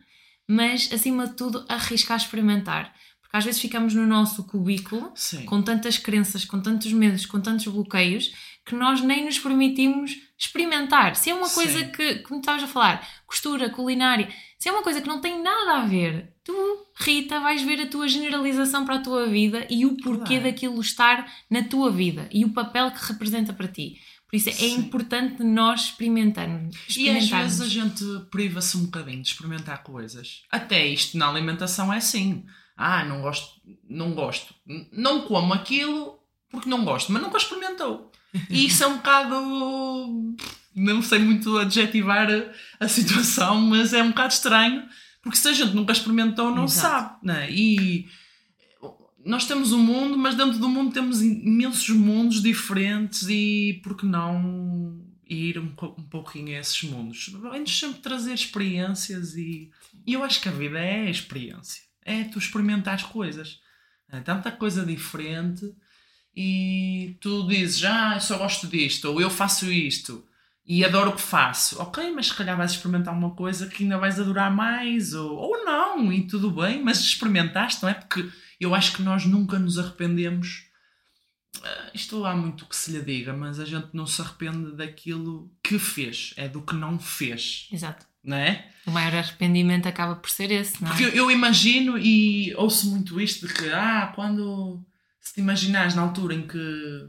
[0.48, 2.92] mas acima de tudo arriscar experimentar.
[3.20, 5.44] Porque às vezes ficamos no nosso cubículo Sim.
[5.44, 8.32] com tantas crenças, com tantos medos, com tantos bloqueios,
[8.66, 11.14] que nós nem nos permitimos experimentar.
[11.14, 11.92] Se é uma coisa Sim.
[11.92, 15.82] que, como estavas a falar, costura, culinária, se é uma coisa que não tem nada
[15.82, 16.52] a ver, tu,
[16.96, 20.42] Rita, vais ver a tua generalização para a tua vida e o porquê Claro.
[20.44, 23.96] daquilo estar na tua vida e o papel que representa para ti.
[24.30, 24.76] Por isso é Sim.
[24.76, 26.76] importante nós experimentarmos.
[26.96, 30.42] E às vezes a gente priva-se um bocadinho de experimentar coisas.
[30.50, 32.44] Até isto na alimentação é assim.
[32.76, 34.54] Ah, não gosto, não gosto.
[34.92, 36.20] Não como aquilo
[36.50, 38.10] porque não gosto, mas nunca experimentou.
[38.48, 39.34] E isso é um bocado.
[40.74, 44.84] Não sei muito adjetivar a, a situação, mas é um bocado estranho,
[45.22, 46.88] porque se a gente nunca experimentou, não Exato.
[46.88, 47.18] sabe.
[47.22, 47.50] Né?
[47.50, 48.08] E
[49.24, 54.06] nós temos um mundo, mas dentro do mundo temos imensos mundos diferentes e por que
[54.06, 57.28] não ir um, um pouquinho a esses mundos?
[57.28, 59.70] Vai-nos sempre trazer experiências e,
[60.06, 61.82] e eu acho que a vida é a experiência.
[62.04, 63.60] É tu experimentar as coisas.
[64.10, 65.72] É tanta coisa diferente
[66.34, 70.24] e tu dizes, ah, eu só gosto disto, ou eu faço isto
[70.70, 71.82] e adoro o que faço.
[71.82, 75.64] Ok, mas se calhar vais experimentar uma coisa que ainda vais adorar mais, ou, ou
[75.64, 77.94] não, e tudo bem, mas experimentaste, não é?
[77.94, 80.66] Porque eu acho que nós nunca nos arrependemos.
[81.56, 85.52] Uh, isto há muito que se lhe diga, mas a gente não se arrepende daquilo
[85.60, 87.66] que fez, é do que não fez.
[87.72, 88.06] Exato.
[88.22, 88.70] Não é?
[88.86, 90.92] O maior arrependimento acaba por ser esse, não é?
[90.92, 94.86] Porque eu, eu imagino e ouço muito isto de que, ah, quando
[95.20, 97.08] se te imaginares na altura em que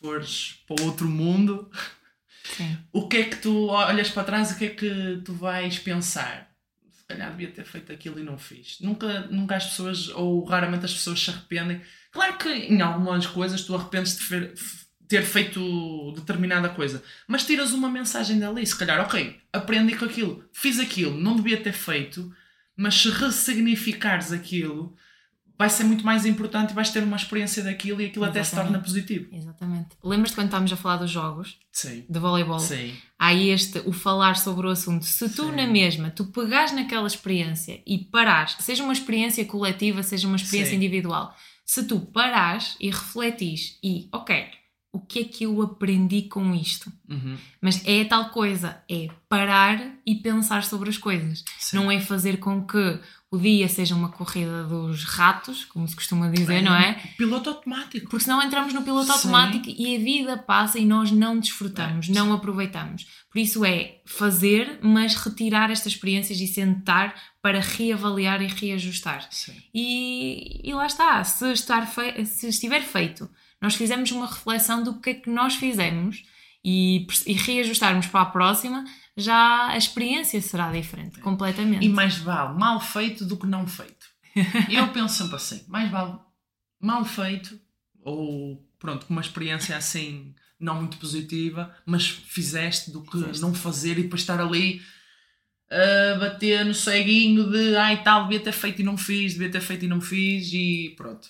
[0.00, 1.70] fores para outro mundo,
[2.56, 2.76] Sim.
[2.92, 6.50] o que é que tu olhas para trás, o que é que tu vais pensar?
[6.90, 8.78] Se calhar devia ter feito aquilo e não fiz.
[8.80, 11.80] Nunca, nunca as pessoas, ou raramente as pessoas se arrependem.
[12.12, 14.54] Claro que em algumas coisas tu arrependes de fer-
[15.08, 18.64] ter feito determinada coisa, mas tiras uma mensagem dali.
[18.64, 22.32] Se calhar, ok, aprendi com aquilo, fiz aquilo, não devia ter feito,
[22.76, 24.96] mas se ressignificares aquilo,
[25.60, 28.54] vai ser muito mais importante e vais ter uma experiência daquilo e aquilo até se
[28.54, 28.72] Exatamente.
[28.72, 29.28] torna positivo.
[29.30, 29.88] Exatamente.
[30.02, 32.02] Lembras-te quando estávamos a falar dos jogos Sim.
[32.08, 32.58] de voleibol?
[32.58, 32.96] Sim.
[33.18, 35.04] Há este, o falar sobre o assunto.
[35.04, 35.56] Se tu Sim.
[35.56, 40.70] na mesma, tu pegares naquela experiência e parares, seja uma experiência coletiva, seja uma experiência
[40.70, 40.76] Sim.
[40.76, 44.46] individual, se tu parares e refletis e, ok,
[44.92, 46.90] o que é que eu aprendi com isto?
[47.06, 47.36] Uhum.
[47.60, 51.44] Mas é tal coisa, é parar e pensar sobre as coisas.
[51.58, 51.76] Sim.
[51.76, 52.98] Não é fazer com que
[53.32, 56.94] o dia seja uma corrida dos ratos, como se costuma dizer, não é?
[57.16, 58.08] Piloto automático.
[58.10, 59.12] Porque senão entramos no piloto Sim.
[59.12, 63.06] automático e a vida passa e nós não desfrutamos, É, não aproveitamos.
[63.30, 69.28] Por isso é fazer, mas retirar estas experiências e sentar para reavaliar e reajustar.
[69.30, 69.54] Sim.
[69.72, 73.30] E, e lá está, se, estar fei- se estiver feito,
[73.62, 76.24] nós fizermos uma reflexão do que é que nós fizemos
[76.64, 78.84] e, e reajustarmos para a próxima,
[79.16, 81.84] já a experiência será diferente, completamente.
[81.84, 84.06] E mais vale mal feito do que não feito.
[84.70, 86.18] Eu penso sempre assim: mais vale
[86.80, 87.60] mal feito,
[88.02, 93.40] ou pronto, com uma experiência assim não muito positiva, mas fizeste do que Fizeste.
[93.40, 94.82] não fazer e depois estar ali
[95.70, 99.60] a bater no ceguinho de ai tal, devia ter feito e não fiz, devia ter
[99.60, 101.28] feito e não fiz e pronto.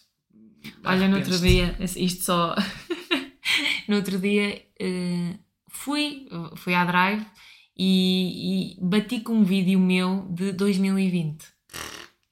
[0.85, 2.55] Olha, no outro dia, isto só.
[3.87, 5.35] no outro dia eh,
[5.69, 7.25] fui, fui à Drive
[7.83, 11.39] e, e bati com um vídeo meu de 2020.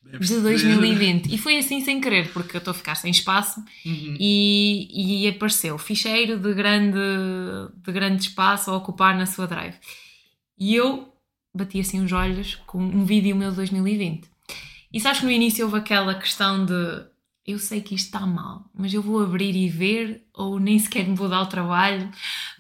[0.05, 1.33] Deves De ter- 2020.
[1.35, 4.17] E foi assim sem querer, porque eu estou a ficar sem espaço Uhum.
[4.21, 6.99] e, e apareceu ficheiro de grande,
[7.83, 9.77] de grande espaço a ocupar na sua Drive.
[10.59, 11.13] E eu
[11.55, 14.29] bati assim os olhos com um vídeo meu de 2020.
[14.93, 17.07] E sabes que no início houve aquela questão de
[17.47, 21.07] eu sei que isto está mal, mas eu vou abrir e ver ou nem sequer
[21.07, 22.11] me vou dar o trabalho,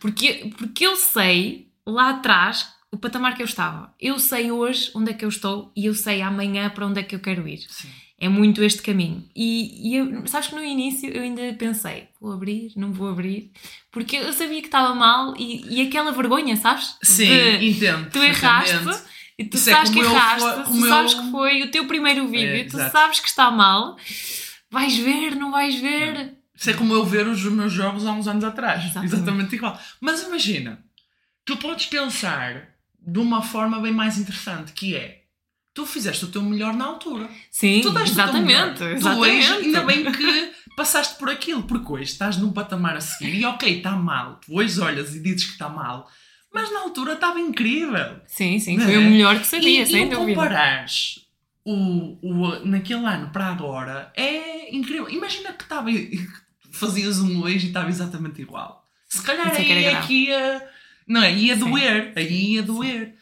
[0.01, 3.95] porque, porque eu sei lá atrás o patamar que eu estava.
[4.01, 7.03] Eu sei hoje onde é que eu estou e eu sei amanhã para onde é
[7.03, 7.59] que eu quero ir.
[7.68, 7.89] Sim.
[8.20, 9.28] É muito este caminho.
[9.36, 13.53] E, e eu, sabes que no início eu ainda pensei, vou abrir, não vou abrir,
[13.93, 16.97] porque eu sabia que estava mal e, e aquela vergonha, sabes?
[17.03, 18.11] Sim, De- entendo.
[18.11, 18.74] tu erraste
[19.39, 21.30] e tu Isso é sabes que como eu erraste, foi- tu como sabes eu- que
[21.30, 22.91] foi o teu primeiro vídeo, É, tu exato.
[22.91, 23.97] sabes que está mal,
[24.68, 26.34] vais ver, não vais ver.
[26.57, 28.82] Isso é como eu ver os meus jogos há uns anos atrás.
[28.84, 29.14] Exatamente.
[29.14, 29.78] Exatamente, igual.
[30.01, 30.82] Mas imagina,
[31.45, 32.68] tu podes pensar
[32.99, 35.23] de uma forma bem mais interessante, que é
[35.73, 37.29] tu fizeste o teu melhor na altura.
[37.51, 38.73] Sim, tu deste o teu melhor.
[38.73, 39.37] exatamente, Tu exatamente.
[39.37, 43.45] hoje, ainda bem que passaste por aquilo, porque hoje estás num patamar a seguir e
[43.45, 44.41] ok, está mal.
[44.45, 46.09] Tu hoje olhas e dizes que está mal,
[46.53, 48.21] mas na altura estava incrível.
[48.27, 48.99] Sim, sim, foi é?
[48.99, 50.35] o melhor que sabia, e, sem e o dúvida.
[50.35, 51.29] comparares
[51.69, 55.09] o, o, naquele ano para agora é incrível.
[55.11, 55.91] Imagina que estava,
[56.73, 58.87] fazias um hoje e estava exatamente igual.
[59.07, 60.67] Se calhar é aí é que ia,
[61.09, 63.15] não é, ia doer, aí ia doer.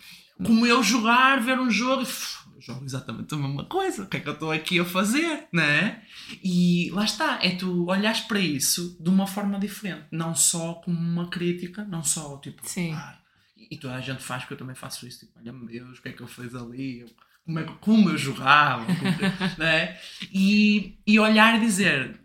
[0.44, 4.06] Como eu jogar, ver um jogo, e, "Uf, eu jogo exatamente a mesma coisa, o
[4.06, 6.02] que é que eu estou aqui a fazer, não é?
[6.44, 10.98] E lá está, é tu olhares para isso de uma forma diferente, não só como
[10.98, 12.92] uma crítica, não só tipo, Sim.
[12.94, 13.18] "Ah,
[13.70, 16.02] e toda a gente faz, porque eu também faço isso, tipo, olha meu Deus, o
[16.02, 17.08] que é que eu fiz ali, Eu-
[17.46, 18.84] como, é, que- como eu jogava,
[19.56, 19.98] como é?
[20.32, 22.20] E, e olhar e dizer,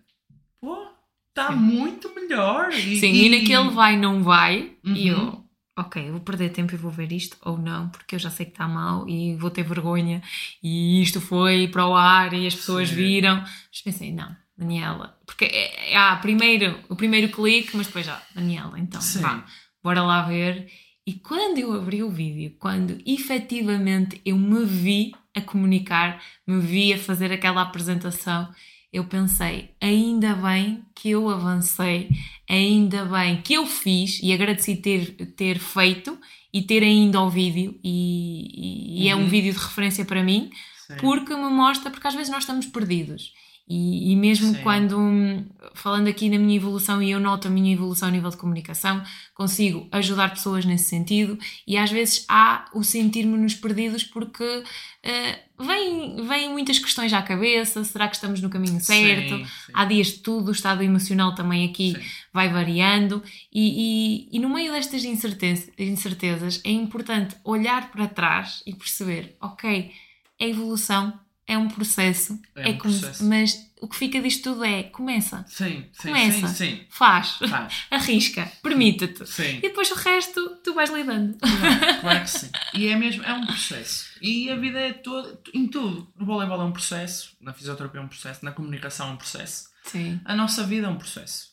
[0.60, 0.88] pô,
[1.30, 2.72] está muito melhor.
[2.74, 5.18] E, Sim, e naquele vai, não vai, e Uhum.
[5.18, 5.41] eu,
[5.82, 8.46] ok, eu vou perder tempo e vou ver isto ou não, porque eu já sei
[8.46, 10.22] que está mal e vou ter vergonha
[10.64, 12.96] e isto foi para o ar e as pessoas Sim.
[12.96, 13.38] viram.
[13.42, 18.22] Mas pensei, não, Daniela, porque é, é, há primeiro, o primeiro clique, mas depois já,
[18.34, 19.22] Daniela, então, Sim.
[19.22, 19.46] vá,
[19.84, 20.68] bora lá ver.
[21.06, 26.94] E quando eu abri o vídeo, quando efetivamente eu me vi a comunicar, me vi
[26.94, 28.48] a fazer aquela apresentação,
[28.92, 32.10] eu pensei, ainda bem que eu avancei,
[32.50, 36.18] ainda bem que eu fiz e agradeci ter, ter feito
[36.54, 39.28] e ter ainda o vídeo e, e- e é um Uhum.
[39.30, 40.50] vídeo de referência para mim
[40.88, 40.96] Sim.
[41.00, 43.32] porque me mostra, porque às vezes nós estamos perdidos
[43.68, 44.62] E, e mesmo Sim.
[44.64, 48.30] quando, hum, falando aqui na minha evolução, e eu noto a minha evolução a nível
[48.30, 49.02] de comunicação,
[49.34, 54.64] consigo ajudar pessoas nesse sentido, e às vezes há o sentir-me-nos perdidos porque
[55.04, 59.38] eh, vêm, vêm muitas questões à cabeça: será que estamos no caminho certo?
[59.38, 59.72] Sim, sim.
[59.74, 62.10] Há dias de tudo, o estado emocional também aqui Sim.
[62.34, 68.62] vai variando, e, e, e no meio destas incertezas, incertezas é importante olhar para trás
[68.66, 69.92] e perceber: ok,
[70.40, 71.18] é evolução,
[71.52, 73.24] é um processo, É um como- processo.
[73.26, 76.48] mas o que fica disto tudo é começa, Sim, sim, Começa.
[76.48, 76.86] sim, sim.
[76.90, 77.84] faz, Faz.
[77.92, 79.26] arrisca, permite-te.
[79.26, 79.58] Sim.
[79.58, 81.38] E depois o resto tu vais lidando.
[81.40, 82.50] Claro, claro que sim.
[82.76, 84.06] E é mesmo, é um processo.
[84.22, 86.08] E a vida é toda, em tudo.
[86.16, 89.70] No voleibol é um processo, na fisioterapia é um processo, na comunicação é um processo.
[89.84, 90.22] Sim.
[90.26, 91.50] A nossa vida é um processo.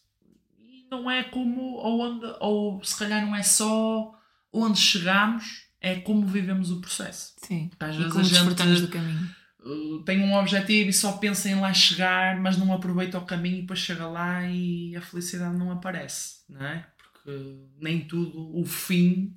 [0.61, 4.13] E não é como, ou, onde, ou se calhar não é só
[4.53, 7.33] onde chegamos, é como vivemos o processo.
[7.43, 7.69] Sim.
[7.69, 9.38] Porque às E vezes como a gente desfrutamos do caminho.
[9.61, 13.59] Uh, tem um objetivo e só pensa em lá chegar, mas não aproveita o caminho
[13.59, 16.87] e depois chega lá e a felicidade não aparece, não é?
[16.97, 19.37] Porque nem tudo, o fim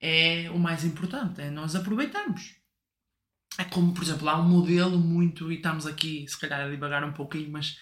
[0.00, 2.56] é o mais importante, é nós aproveitarmos.
[3.58, 7.04] É como, por exemplo, há um modelo muito, e estamos aqui se calhar a divagar
[7.04, 7.76] um pouquinho, mas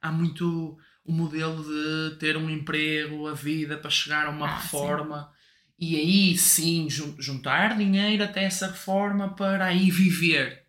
[0.00, 4.58] há muito o modelo de ter um emprego, a vida para chegar a uma Ah,
[4.58, 4.64] sim.
[4.64, 5.32] reforma
[5.78, 10.61] e aí sim jun- juntar dinheiro até essa reforma para aí viver.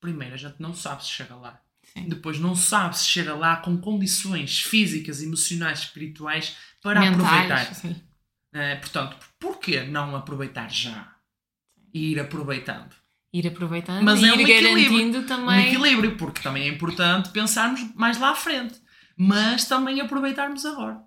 [0.00, 1.60] Primeiro, a gente não sabe se chega lá.
[1.82, 2.08] Sim.
[2.08, 7.74] Depois, não sabe se chega lá com condições físicas, emocionais, espirituais para Mentais, aproveitar.
[7.74, 7.96] sim.
[8.52, 11.14] Eh, portanto, porquê não aproveitar já?
[11.92, 12.94] E ir aproveitando.
[13.32, 14.84] Ir aproveitando Mas e é um ir equilíbrio.
[14.90, 15.66] garantindo Um também.
[15.68, 18.80] equilíbrio, porque também é importante pensarmos mais lá à frente.
[19.16, 21.00] Mas também aproveitarmos agora.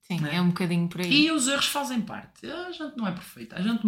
[0.00, 0.36] Sim, né?
[0.36, 1.12] é um bocadinho por aí.
[1.26, 2.46] E os erros fazem parte.
[2.46, 3.56] A gente não é perfeita.
[3.56, 3.82] A gente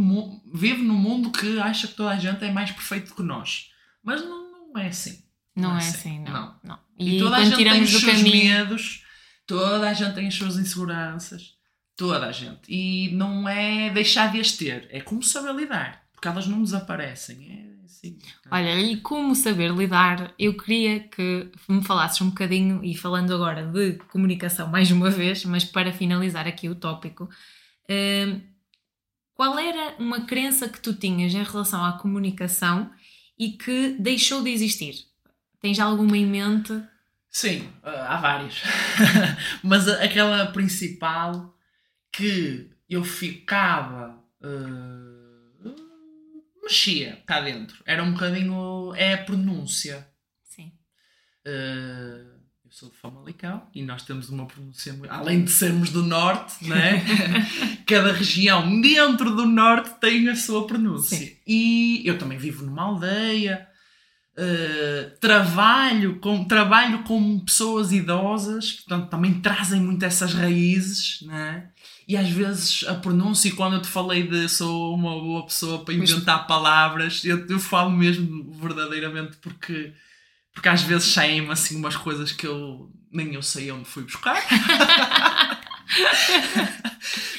[0.52, 3.70] vive num mundo que acha que toda a gente é mais perfeito que nós.
[4.06, 5.24] Mas não, não é assim.
[5.54, 6.32] Não, não é é assim, assim, não.
[6.32, 6.60] não.
[6.62, 6.78] não.
[6.96, 8.44] E, E, toda a gente tem os seus caminho.
[8.44, 9.04] medos,
[9.46, 11.54] toda a gente tem as suas inseguranças,
[11.96, 12.60] toda a gente.
[12.68, 17.50] E não é deixar de as ter, é como saber lidar, porque elas não desaparecem.
[17.50, 18.16] É assim.
[18.48, 23.66] Olha, e como saber lidar, eu queria que me falasses um bocadinho, e falando agora
[23.66, 27.28] de comunicação mais uma vez, mas para finalizar aqui o tópico,
[27.90, 28.40] hum,
[29.34, 32.90] qual era uma crença que tu tinhas em relação à comunicação
[33.38, 35.06] e que deixou de existir?
[35.60, 36.72] Tens alguma em mente?
[37.30, 38.62] Sim, ah, há várias.
[39.62, 41.54] Mas aquela principal
[42.12, 44.22] que eu ficava.
[44.42, 45.06] ah,
[46.66, 47.82] mexia cá dentro.
[47.86, 48.92] Era um bocadinho.
[48.94, 50.06] É a pronúncia.
[50.42, 50.72] Sim.
[51.46, 52.35] Uh,
[52.78, 55.10] sou de Famalicão e nós temos uma pronúncia muito...
[55.10, 57.02] além de sermos do norte, né?
[57.88, 61.16] cada região dentro do norte tem a sua pronúncia.
[61.16, 61.36] Sim.
[61.46, 63.66] E eu também vivo numa aldeia,
[64.36, 71.70] uh, trabalho, com, trabalho com pessoas idosas, portanto também trazem muito essas raízes, né?
[72.06, 75.94] E às vezes a pronúncia, quando eu te falei de sou uma boa pessoa para
[75.94, 79.94] inventar palavras, eu, eu falo mesmo verdadeiramente porque
[80.56, 84.42] porque às vezes saem-me assim umas coisas que eu nem eu sei onde fui buscar.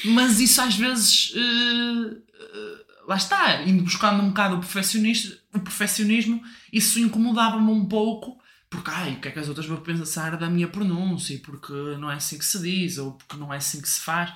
[0.04, 5.58] Mas isso às vezes eh, eh, lá está, indo buscando um bocado o perfeccionismo, o
[5.58, 6.40] perfeccionismo
[6.72, 8.38] isso incomodava-me um pouco,
[8.70, 11.72] porque ai, o que é que as outras vão pensar da minha pronúncia, e porque
[11.98, 14.32] não é assim que se diz, ou porque não é assim que se faz.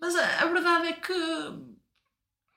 [0.00, 1.12] Mas a, a verdade é que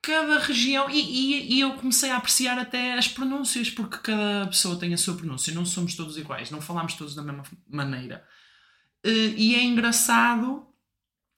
[0.03, 0.89] cada região.
[0.89, 4.97] E, e, e eu comecei a apreciar até as pronúncias, porque cada pessoa tem a
[4.97, 8.23] sua pronúncia, não somos todos iguais, não falamos todos da mesma maneira.
[9.03, 10.65] Eh, E é engraçado,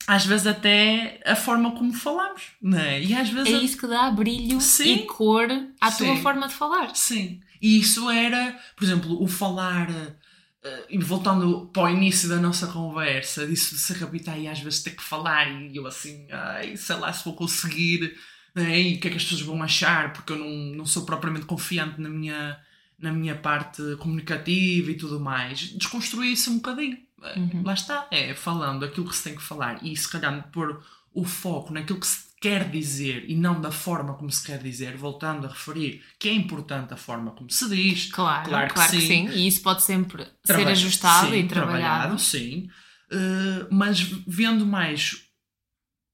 [0.08, 3.02] às vezes, até a forma como falamos, não é?
[3.02, 3.54] E às vezes.
[3.54, 4.94] É isso que dá brilho Sim.
[4.96, 5.48] e cor
[5.80, 6.22] à tua Sim.
[6.22, 6.96] forma de falar.
[6.96, 7.40] Sim.
[7.62, 9.90] E isso era, por exemplo, o falar.
[9.90, 14.60] eh, E voltando para o início da nossa conversa, disso de se recapitar e às
[14.60, 18.16] vezes ter que falar, e eu assim, ai, sei lá se vou conseguir,
[18.56, 18.82] né?
[18.82, 21.46] e o que é que as pessoas vão achar, porque eu não, não sou propriamente
[21.46, 22.58] confiante na minha,
[22.98, 25.60] na minha parte comunicativa e tudo mais.
[25.78, 26.98] Desconstruir isso um bocadinho.
[27.36, 27.64] Uhum.
[27.66, 30.82] Lá está, é falando aquilo que se tem que falar e se calhar pôr
[31.14, 34.96] o foco naquilo que se quer dizer e não da forma como se quer dizer,
[34.96, 38.98] voltando a referir que é importante a forma como se diz, Claro, Claro claro, que
[38.98, 39.28] que, sim.
[39.28, 39.30] sim.
[39.34, 42.20] E isso pode sempre ser Traba- ajustado sim, e trabalhado.
[42.20, 42.70] sim.
[43.12, 45.25] Uh, mas vendo mais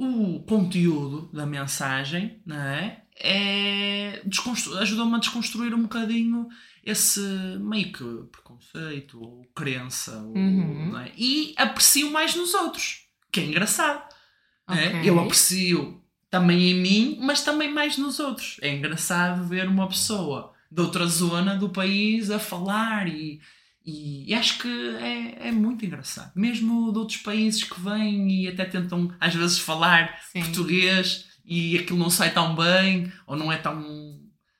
[0.03, 3.03] o conteúdo da mensagem, não é?
[3.23, 4.21] é
[4.79, 6.47] ajuda-me a desconstruir um bocadinho
[6.83, 7.19] esse
[7.59, 10.97] meio que preconceito ou crença ou, Uhum.
[10.97, 11.11] é?
[11.15, 14.01] e aprecio mais nos outros, que é engraçado.
[14.69, 14.87] é?
[14.87, 15.01] Ok.
[15.09, 18.57] Eu aprecio também em mim, mas também mais nos outros.
[18.61, 23.39] É engraçado ver uma pessoa de outra zona do país a falar e,
[23.85, 24.67] E, e acho que
[24.99, 26.31] é, é muito engraçado.
[26.35, 30.41] Mesmo de outros países que vêm e até tentam às vezes falar Sim.
[30.41, 34.19] português e aquilo não sai tão bem ou não é tão.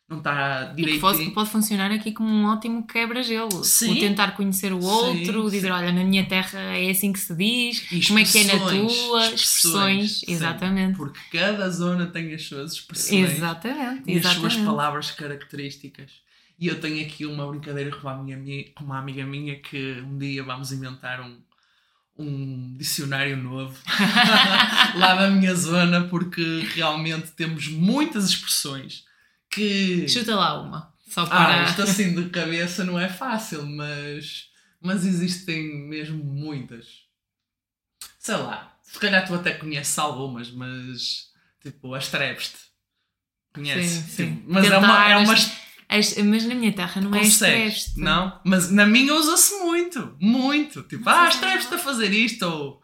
[0.09, 0.99] não está E que direito.
[0.99, 3.63] fosse- que pode funcionar aqui como um ótimo quebra-gelo.
[3.63, 3.91] Sim.
[3.93, 5.71] O tentar conhecer o outro, Sim, dizer, sim.
[5.71, 8.53] olha, na minha terra é assim que se diz, E como é que é na
[8.55, 10.25] expressões, tua, expressões, sim.
[10.33, 10.97] exatamente.
[10.97, 13.31] Porque cada zona tem as suas expressões.
[13.37, 16.11] Exatamente, e as suas palavras características.
[16.61, 19.99] E eu tenho aqui uma brincadeira com uma, minha, mi- com uma amiga minha que
[20.01, 21.41] um dia vamos inventar um,
[22.15, 23.75] um dicionário novo
[24.95, 29.05] lá na minha zona, porque realmente temos muitas expressões
[29.49, 30.07] que.
[30.07, 31.63] Chuta lá uma, só Ah, para...
[31.63, 34.49] isto assim de cabeça não é fácil, mas,
[34.79, 37.01] mas existem mesmo muitas.
[38.19, 42.57] Sei lá, se calhar tu até conheces algumas, mas tipo, as treveste.
[43.53, 43.87] Conhece?
[43.89, 44.35] Sim, sim.
[44.35, 45.35] Tipo, mas é uma, é uma
[46.25, 47.99] mas na minha terra não é estresse.
[47.99, 48.39] Não?
[48.45, 50.15] Mas na minha usa-se muito.
[50.19, 50.83] Muito.
[50.83, 52.43] Tipo, Mas ah, é estreves-te a fazer isto.
[52.43, 52.81] Ou,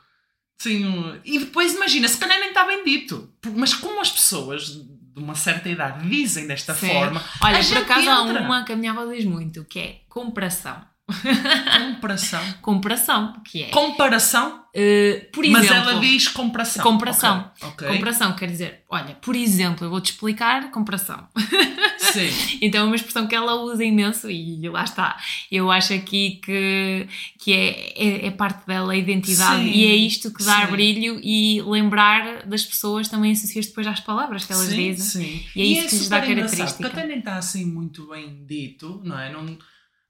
[0.61, 3.31] sim, um- E depois imagina, se calhar nem está bem dito.
[3.55, 6.89] Mas como as pessoas de uma certa idade dizem desta Sim.
[6.89, 8.41] forma, Olha, A por gente acaso há entra.
[8.43, 10.79] uma que a minha avó diz muito, que é comparação.
[11.07, 12.53] Comparação.
[12.61, 13.69] Comparação, que é...
[13.69, 14.67] Comparação?
[14.79, 15.89] eh, por mas exemplo...
[15.89, 16.83] ela diz comparação.
[16.83, 17.51] Comparação.
[17.63, 17.67] Ok.
[17.69, 17.87] ok.
[17.87, 21.27] Comparação quer dizer, olha, por exemplo, eu vou-te explicar comparação.
[21.97, 22.29] Sim.
[22.61, 25.17] Então é uma expressão que ela usa imenso e lá está.
[25.51, 27.07] Eu acho aqui que,
[27.39, 30.71] que é, é, é parte dela a identidade Sim, e é isto que dá sim.
[30.71, 35.23] brilho e lembrar das pessoas também associas depois às palavras que elas sim, dizem.
[35.23, 35.45] Sim.
[35.55, 36.83] E é isso que lhes dá característica.
[36.83, 39.31] Porque até nem está assim muito bem dito, não é?
[39.31, 39.57] Não,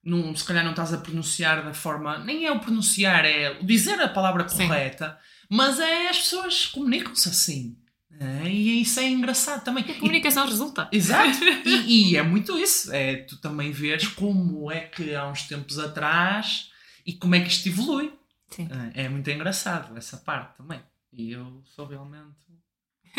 [0.08, 2.18] não, se calhar não estás a pronunciar da forma.
[2.20, 4.68] Nem é o pronunciar, é o dizer a palavra Sim.
[4.68, 5.18] correta,
[5.49, 7.78] mas é as pessoas comunicam-se assim.
[8.20, 8.49] é?
[8.49, 9.84] E isso é engraçado também.
[9.84, 10.88] A comunicação resulta.
[10.91, 11.38] E- exato.
[11.66, 12.91] E, e é muito isso.
[12.93, 16.72] É tu também veres como é que há uns tempos atrás
[17.05, 18.14] e como é que isto evolui.
[18.49, 18.70] Sim.
[18.95, 20.80] É, é muito engraçado essa parte também.
[21.12, 22.36] E eu sou realmente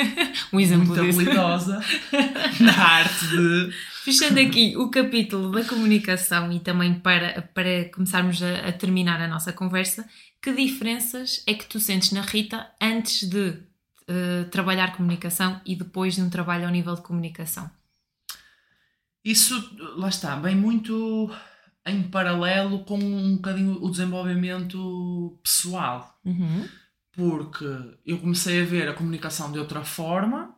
[0.52, 1.20] Um exemplo muito disso.
[1.20, 1.80] habilidosa
[2.60, 3.72] na arte de.
[4.04, 9.28] Fechando aqui o capítulo da comunicação e também para, para começarmos a, a terminar a
[9.28, 10.08] nossa conversa,
[10.40, 13.68] que diferenças é que tu sentes na Rita antes de
[14.10, 17.70] eh, trabalhar comunicação e depois de um trabalho ao nível de comunicação?
[19.22, 21.30] Isso, lá está, vem muito
[21.84, 26.18] em paralelo com um bocadinho o desenvolvimento pessoal.
[26.24, 26.66] Uhum.
[27.18, 27.64] Porque
[28.06, 30.54] eu comecei a ver a comunicação de outra forma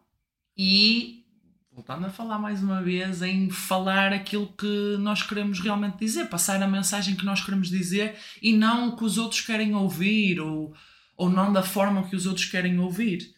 [0.55, 1.25] e,
[1.73, 6.63] voltando a falar mais uma vez, em falar aquilo que nós queremos realmente dizer, passar
[6.63, 10.75] a mensagem que nós queremos dizer e não o que os outros querem ouvir ou,
[11.17, 13.35] ou não da forma que os outros querem ouvir.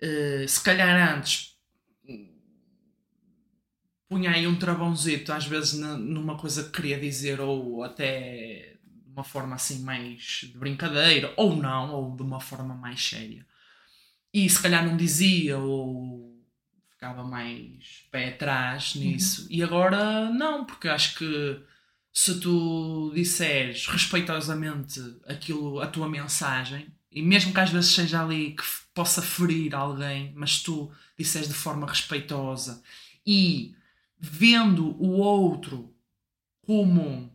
[0.00, 1.56] Eh, se calhar antes
[4.08, 8.73] punha aí um travãozito, às vezes numa coisa que queria dizer, ou até
[9.14, 13.46] uma forma assim mais de brincadeira, ou não, ou de uma forma mais séria.
[14.32, 16.42] E se calhar não dizia, ou
[16.90, 19.46] ficava mais pé atrás nisso.
[19.48, 21.60] E agora não, porque acho que
[22.12, 28.52] se tu disseres respeitosamente aquilo, a tua mensagem, e mesmo que às vezes seja ali
[28.52, 32.82] que possa ferir alguém, mas tu disseres de forma respeitosa
[33.26, 33.74] e
[34.18, 35.94] vendo o outro
[36.62, 37.33] como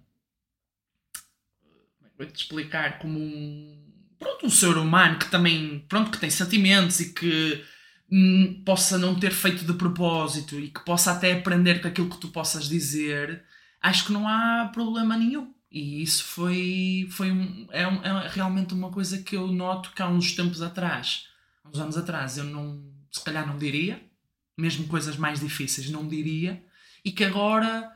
[2.20, 3.80] vou-te explicar como um
[4.20, 7.64] pronto um ser humano que também pronto que tem sentimentos e que
[8.12, 12.20] hum, possa não ter feito de propósito e que possa até aprender com aquilo que
[12.20, 13.44] tu possas dizer
[13.82, 15.54] acho que não há problema nenhum.
[15.72, 20.02] E isso foi foi um, é, um- é realmente uma coisa que eu noto que
[20.02, 21.28] há uns tempos atrás
[21.66, 24.02] uns anos atrás eu não se calhar não diria
[24.58, 26.64] mesmo coisas mais difíceis não diria
[27.06, 27.92] e que agora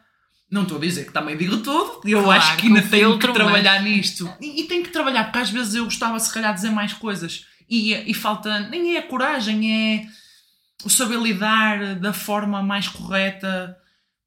[0.53, 3.27] não estou a dizer que também digo tudo, eu Claro, acho que ainda tenho filtro,
[3.29, 6.51] que trabalhar nisto e, e tenho que trabalhar porque às vezes eu gostava se calhar
[6.53, 10.05] de dizer mais coisas e, e falta, nem é a coragem, é
[10.85, 13.75] o saber lidar da forma mais correta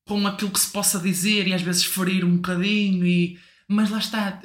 [0.06, 3.38] com aquilo que se possa dizer e às vezes ferir um bocadinho e,
[3.68, 4.40] mas lá está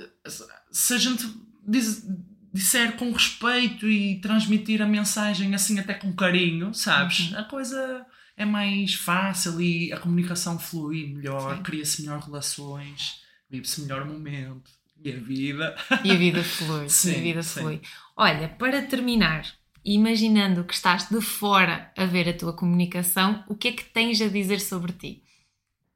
[0.71, 1.25] se a gente
[1.67, 2.05] diz-
[2.53, 7.31] disser com respeito e transmitir a mensagem assim até com carinho, sabes?
[7.31, 7.39] Uhum.
[7.39, 8.05] A coisa
[8.41, 14.71] é mais fácil e a comunicação flui melhor, cria-se melhor relações, vive-se melhor momento
[15.03, 15.75] e a vida.
[16.03, 16.85] E a vida flui.
[16.85, 17.59] e Sim, a vida sim.
[17.59, 17.81] flui.
[18.15, 19.45] Olha, para terminar,
[19.83, 24.21] imaginando que estás de fora a ver a tua comunicação, o que é que tens
[24.21, 25.23] a dizer sobre ti?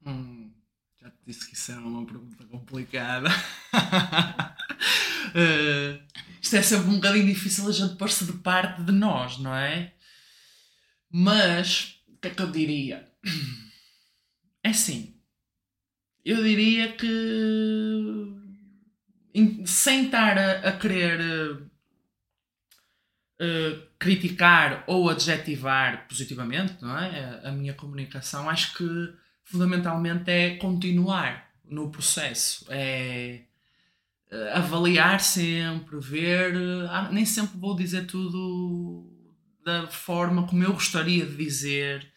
[0.06, 0.52] Hum,
[1.02, 3.30] já te disse que isso era uma pergunta complicada.
[5.38, 6.00] Eh,
[6.42, 9.92] isto é sempre um bocadinho difícil a gente pôr-se de parte de nós, não é?
[11.12, 11.95] Mas,
[12.26, 13.08] que é que eu diria?
[14.64, 15.16] É assim,
[16.24, 17.06] eu diria que
[19.66, 21.62] sem estar a, a querer uh,
[24.00, 27.42] criticar ou adjetivar positivamente não é?
[27.44, 32.66] a, minha comunicação, acho que fundamentalmente é continuar no processo.
[32.70, 33.44] É
[34.54, 36.56] avaliar sempre, ver.
[36.90, 39.16] Ah, nem sempre vou dizer tudo
[39.66, 42.08] da forma como eu gostaria de dizer,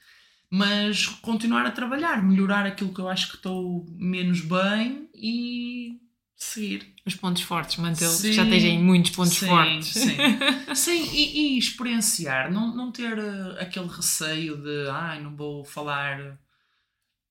[0.51, 6.01] mas continuar a trabalhar, melhorar aquilo que eu acho que estou menos bem e
[6.35, 6.95] seguir.
[7.05, 9.89] Os pontos fortes, mantê-los, já têm muitos pontos sim, fortes.
[9.89, 10.17] Sim,
[10.75, 16.39] sim e, e, experienciar, não, não ter uh, aquele receio de ai, não vou falar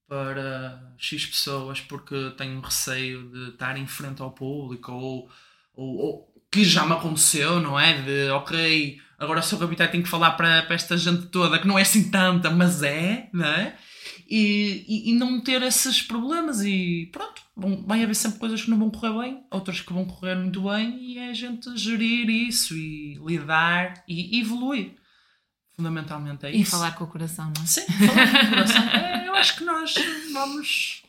[0.07, 5.29] para X pessoas porque tenho receio de estar em frente ao público ou,
[5.73, 8.01] ou, ou que já me aconteceu, não é?
[8.01, 11.77] De ok, agora sou habitat tenho que falar para, para esta gente toda que não
[11.77, 13.75] é assim tanta, mas é, não é?
[14.29, 18.69] E, e, e não ter esses problemas e pronto, vão, vai haver sempre coisas que
[18.69, 22.29] não vão correr bem, outras que vão correr muito bem e é a gente gerir
[22.29, 24.95] isso e lidar e evoluir.
[25.75, 26.69] Fundamentalmente é e isso.
[26.69, 27.67] E falar com o coração, não é?
[27.67, 28.83] Sim, falar com o coração.
[28.89, 29.93] É, eu acho que nós
[30.33, 31.03] vamos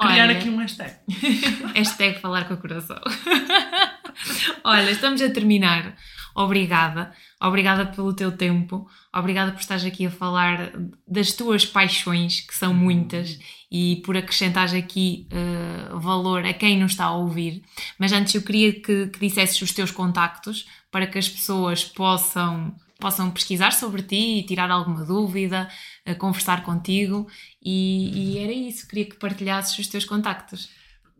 [0.00, 0.96] criar Olha, aqui um hashtag.
[1.74, 3.00] hashtag falar com o coração.
[4.64, 5.94] Olha, estamos a terminar.
[6.34, 7.12] Obrigada.
[7.40, 8.88] Obrigada pelo teu tempo.
[9.14, 10.72] Obrigada por estares aqui a falar
[11.06, 13.38] das tuas paixões, que são muitas,
[13.70, 17.62] e por acrescentares aqui uh, valor a quem nos está a ouvir.
[17.98, 22.74] Mas antes eu queria que, que dissesses os teus contactos para que as pessoas possam
[23.00, 25.68] possam pesquisar sobre ti e tirar alguma dúvida,
[26.06, 27.26] uh, conversar contigo
[27.62, 30.68] e, e, era isso, queria que partilhasses os teus contactos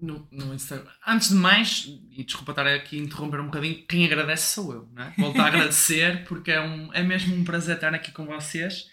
[0.01, 0.90] no, no Instagram.
[1.07, 4.89] Antes de mais, e desculpa estar aqui a interromper um bocadinho, quem agradece sou eu,
[4.93, 5.12] né?
[5.19, 8.86] Volto a agradecer porque é, um, é mesmo um prazer estar aqui com vocês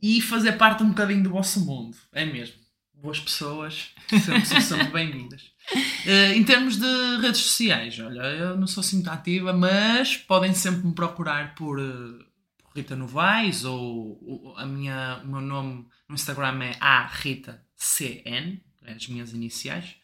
[0.00, 1.96] e fazer parte um bocadinho do vosso mundo.
[2.12, 2.56] É mesmo.
[2.94, 5.52] Boas pessoas, sempre, são sempre bem-vindas.
[5.74, 10.54] Uh, em termos de redes sociais, olha, eu não sou assim muito ativa, mas podem
[10.54, 12.18] sempre me procurar por, uh,
[12.62, 17.62] por Rita Novaes ou, ou, a minha, o meu nome no Instagram é a Rita
[17.76, 19.96] CN, é as minhas iniciais.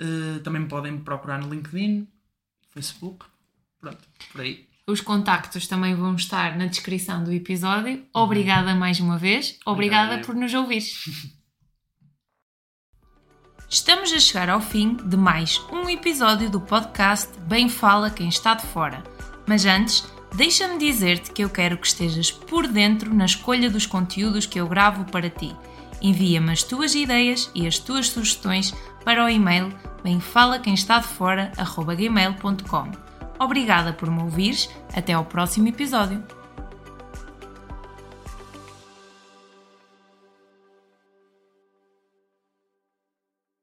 [0.00, 2.08] Uh, também me podem procurar no LinkedIn,
[2.70, 3.26] Facebook,
[3.80, 4.02] pronto,
[4.32, 4.66] por aí.
[4.86, 8.06] Os contactos também vão estar na descrição do episódio.
[8.14, 9.58] Obrigada mais uma vez.
[9.66, 10.26] Obrigada Obrigado.
[10.26, 10.82] por nos ouvir.
[13.76, 18.54] Estamos a chegar ao fim de mais um episódio do podcast Bem Fala Quem Está
[18.54, 19.04] de Fora.
[19.46, 24.46] Mas antes, deixa-me dizer-te que eu quero que estejas por dentro na escolha dos conteúdos
[24.46, 25.54] que eu gravo para ti.
[26.00, 28.74] Envia-me as tuas ideias e as tuas sugestões
[29.04, 29.70] para o e-mail
[30.02, 32.92] bemfalaquemestadefora.gmail.com
[33.38, 36.24] Obrigada por me ouvires, até ao próximo episódio.